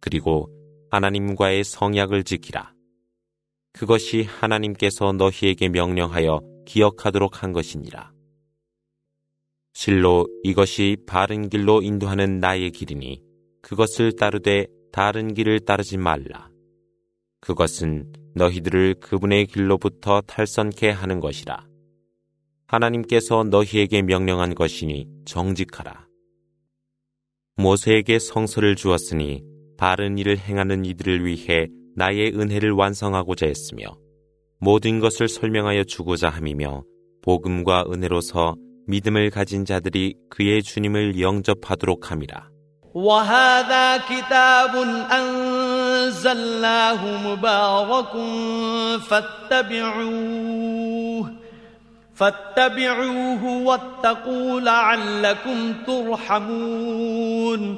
[0.00, 0.48] 그리고
[0.90, 2.72] 하나님과의 성약을 지키라.
[3.74, 8.12] 그것이 하나님께서 너희에게 명령하여 기억하도록 한 것이니라.
[9.72, 13.22] 실로 이것이 바른 길로 인도하는 나의 길이니
[13.62, 16.50] 그것을 따르되 다른 길을 따르지 말라.
[17.40, 21.66] 그것은 너희들을 그분의 길로부터 탈선케 하는 것이라.
[22.66, 26.06] 하나님께서 너희에게 명령한 것이니 정직하라.
[27.56, 29.42] 모세에게 성서를 주었으니
[29.78, 33.96] 바른 일을 행하는 이들을 위해 나의 은혜를 완성하고자 했으며
[34.59, 36.83] 모든 것을 설명하여 주고자 함이며
[37.21, 38.55] 복음과 은혜로서
[38.87, 42.53] 믿음을 가진 자들이 그의 주님을 영접하도록 함이라.
[42.93, 44.75] وهذا كتاب
[45.11, 48.13] أنزلناه مبارك
[49.09, 50.63] فاتبعوه
[52.15, 57.77] فاتبعوه واتقوا لعلكم ترحمون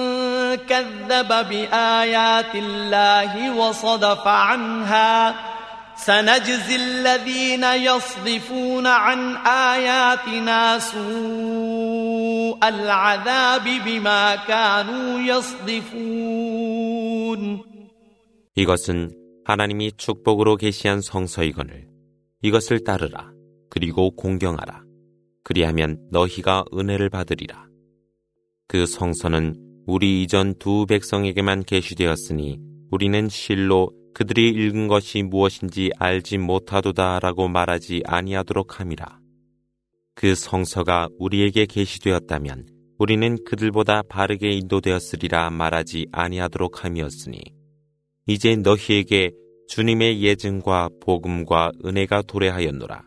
[0.70, 5.34] كذب بآيات الله وصدف عنها
[5.96, 16.46] سنجزي الذين يصدفون عن آياتنا سوء العذاب بما كانوا يصدفون
[18.58, 19.12] 이것은
[19.44, 21.88] 하나님이 축복으로 계시한 성서이거늘
[22.42, 23.30] 이것을 따르라
[23.70, 24.86] 그리고 공경하라
[25.46, 27.68] 그리하면 너희가 은혜를 받으리라.
[28.66, 29.54] 그 성서는
[29.87, 32.59] 우리 이전 두 백성에게만 계시되었으니
[32.91, 39.19] 우리는 실로 그들이 읽은 것이 무엇인지 알지 못하도다라고 말하지 아니하도록 함이라.
[40.13, 42.67] 그 성서가 우리에게 계시되었다면
[42.99, 47.39] 우리는 그들보다 바르게 인도되었으리라 말하지 아니하도록 함이었으니
[48.27, 49.31] 이제 너희에게
[49.67, 53.03] 주님의 예증과 복음과 은혜가 도래하였노라.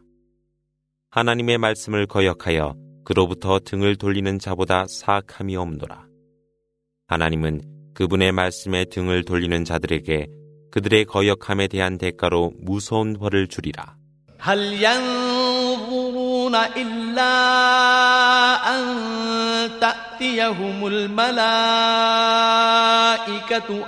[1.11, 2.75] 하나님의 말씀을 거역하여
[3.05, 6.04] 그로부터 등을 돌리는 자보다 사악함이 없노라.
[7.08, 7.62] 하나님은
[7.96, 10.28] 그분의 말씀에 등을 돌리는 자들에게
[10.72, 13.98] 그들의 거역함에 대한 대가로 무서운 벌을 주리라.
[14.42, 17.34] هل ينظرون إلا
[18.72, 18.82] أن
[19.80, 21.60] تأتيهم الملائكة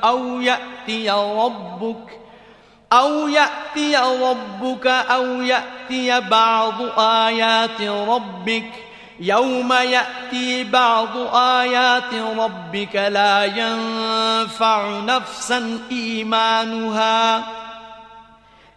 [0.03, 2.20] أو يأتي ربك
[2.94, 8.85] أو يأتي ربك أو يأتي بعض آيات ربك
[9.21, 17.45] يوم يأتي بعض آيات ربك لا ينفع نفسا إيمانها.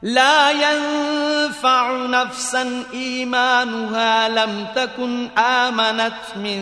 [0.01, 6.61] لا ينفع نفسا إيمانها لم تكن آمنت من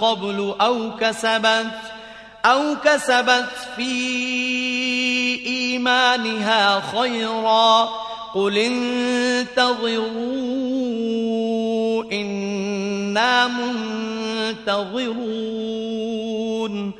[0.00, 1.78] قبل أو كسبت
[2.44, 3.92] أو كسبت في
[5.46, 7.88] إيمانها خيرا.
[8.34, 10.04] قل انتظروا
[12.12, 13.46] إنا
[14.66, 16.92] منتظرون.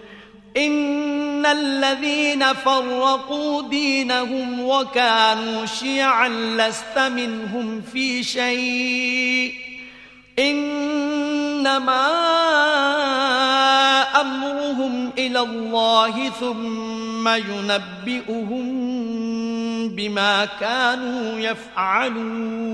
[0.57, 9.68] إن الذين فرقوا دينهم وكانوا شيعا لست منهم في شيء.
[10.40, 12.10] إنما
[14.22, 18.66] أمرهم إلى الله ثم ينبئهم
[19.96, 22.74] بما كانوا يفعلون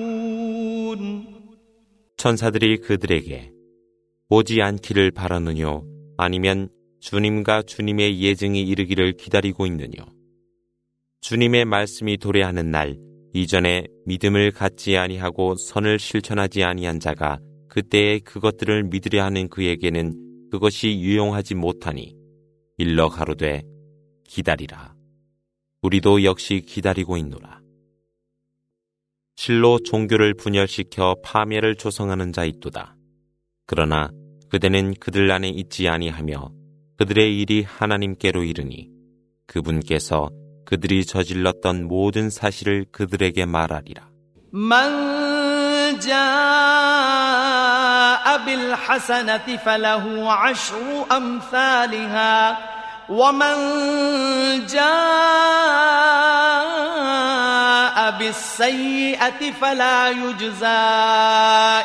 [2.18, 3.52] 천사들이 그들에게
[4.30, 5.84] 오지 않기를 바라느뇨
[6.18, 6.68] 아니면
[7.00, 10.06] 주님과 주님의 예증이 이르기를 기다리고 있느뇨
[11.22, 12.98] 주님의 말씀이 도래하는 날
[13.34, 17.40] 이전에 믿음을 갖지 아니하고 선을 실천하지 아니한 자가
[17.75, 22.15] 그때에 그것들을 믿으려 하는 그에게는 그것이 유용하지 못하니
[22.79, 23.65] 일러 가로되
[24.23, 24.95] 기다리라.
[25.83, 27.61] 우리도 역시 기다리고 있노라.
[29.35, 32.95] 실로 종교를 분열시켜 파멸을 조성하는 자 있도다.
[33.67, 34.13] 그러나
[34.51, 36.53] 그대는 그들 안에 있지 아니하며
[36.97, 38.89] 그들의 일이 하나님께로 이르니
[39.47, 40.31] 그분께서
[40.65, 44.09] 그들이 저질렀던 모든 사실을 그들에게 말하리라.
[44.53, 46.15] 만자
[48.47, 52.59] بالحسنة فله عشر أمثالها.
[53.09, 53.57] ومن
[54.67, 54.85] جاء
[58.11, 60.67] بالسيئة فلا يجزى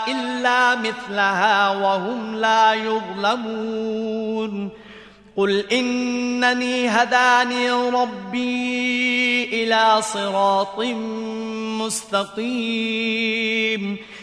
[0.07, 4.69] إلا مثلها وهم لا يظلمون.
[5.37, 10.79] قل إنني هداني ربي إلى صراط
[12.39, 13.97] مستقيم.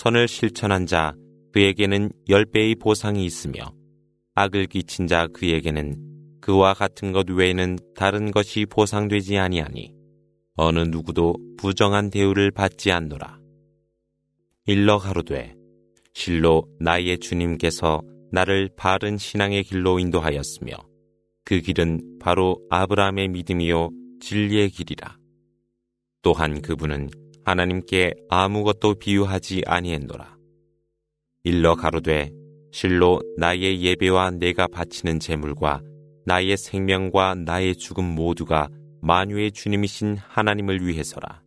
[0.00, 1.14] 선을 실천한 자
[1.52, 3.74] 그에게는 열 배의 보상이 있으며
[4.34, 9.92] 악을 끼친 자 그에게는 그와 같은 것 외에는 다른 것이 보상되지 아니하니
[10.54, 13.40] 어느 누구도 부정한 대우를 받지 않노라.
[14.64, 15.54] 일러 가로되
[16.14, 18.00] 실로 나의 주님께서
[18.32, 20.72] 나를 바른 신앙의 길로 인도하였으며
[21.44, 23.90] 그 길은 바로 아브라함의 믿음이요
[24.22, 25.18] 진리의 길이라.
[26.22, 27.10] 또한 그분은
[27.50, 30.36] 하나님께 아무것도 비유하지 아니했노라.
[31.42, 32.30] 일러 가로되
[32.70, 35.82] 실로 나의 예배와 내가 바치는 제물과
[36.26, 38.68] 나의 생명과 나의 죽음 모두가
[39.02, 41.42] 만유의 주님이신 하나님을 위해서라.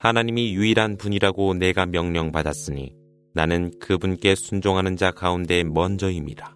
[0.00, 2.92] 하나님이 유일한 분이라고 내가 명령받았으니
[3.34, 6.55] 나는 그분께 순종하는 자 가운데 먼저입니다.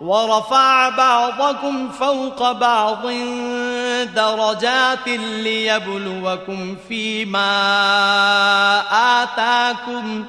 [0.00, 3.06] ورفع بعضكم فوق بعض
[4.14, 5.08] درجات
[5.42, 7.52] ليبلوكم فيما
[9.22, 10.24] آتاكم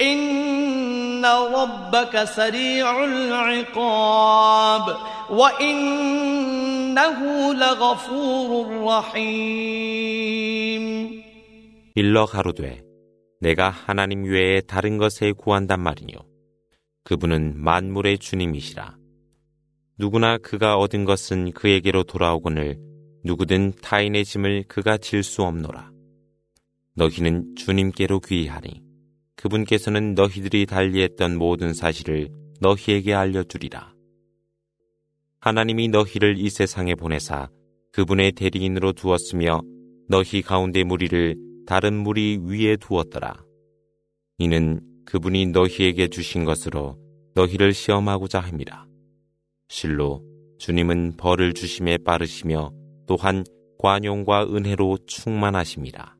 [0.00, 4.96] إن ربك سريع العقاب
[5.30, 7.18] وإنه
[7.54, 10.06] لغفور رحيم
[11.96, 12.82] 일러 가로되
[13.40, 16.18] 내가 하나님 외에 다른 것에 구한단 말이뇨
[17.04, 18.96] 그분은 만물의 주님이시라
[20.01, 22.79] 누구나 그가 얻은 것은 그에게로 돌아오거늘
[23.23, 25.91] 누구든 타인의 짐을 그가 질 수 없노라.
[26.95, 28.81] 너희는 주님께로 귀하니
[29.35, 32.29] 그분께서는 너희들이 달리했던 모든 사실을
[32.59, 33.93] 너희에게 알려주리라.
[35.39, 37.51] 하나님이 너희를 이 세상에 보내사
[37.91, 39.61] 그분의 대리인으로 두었으며
[40.09, 41.35] 너희 가운데 무리를
[41.67, 43.35] 다른 무리 위에 두었더라.
[44.39, 46.97] 이는 그분이 너희에게 주신 것으로
[47.35, 48.89] 너희를 시험하고자 함이라.
[49.71, 50.21] 실로
[50.59, 52.73] 주님은 벌을 주심에 빠르시며
[53.07, 53.45] 또한
[53.79, 56.17] 관용과 은혜로 충만하십니다.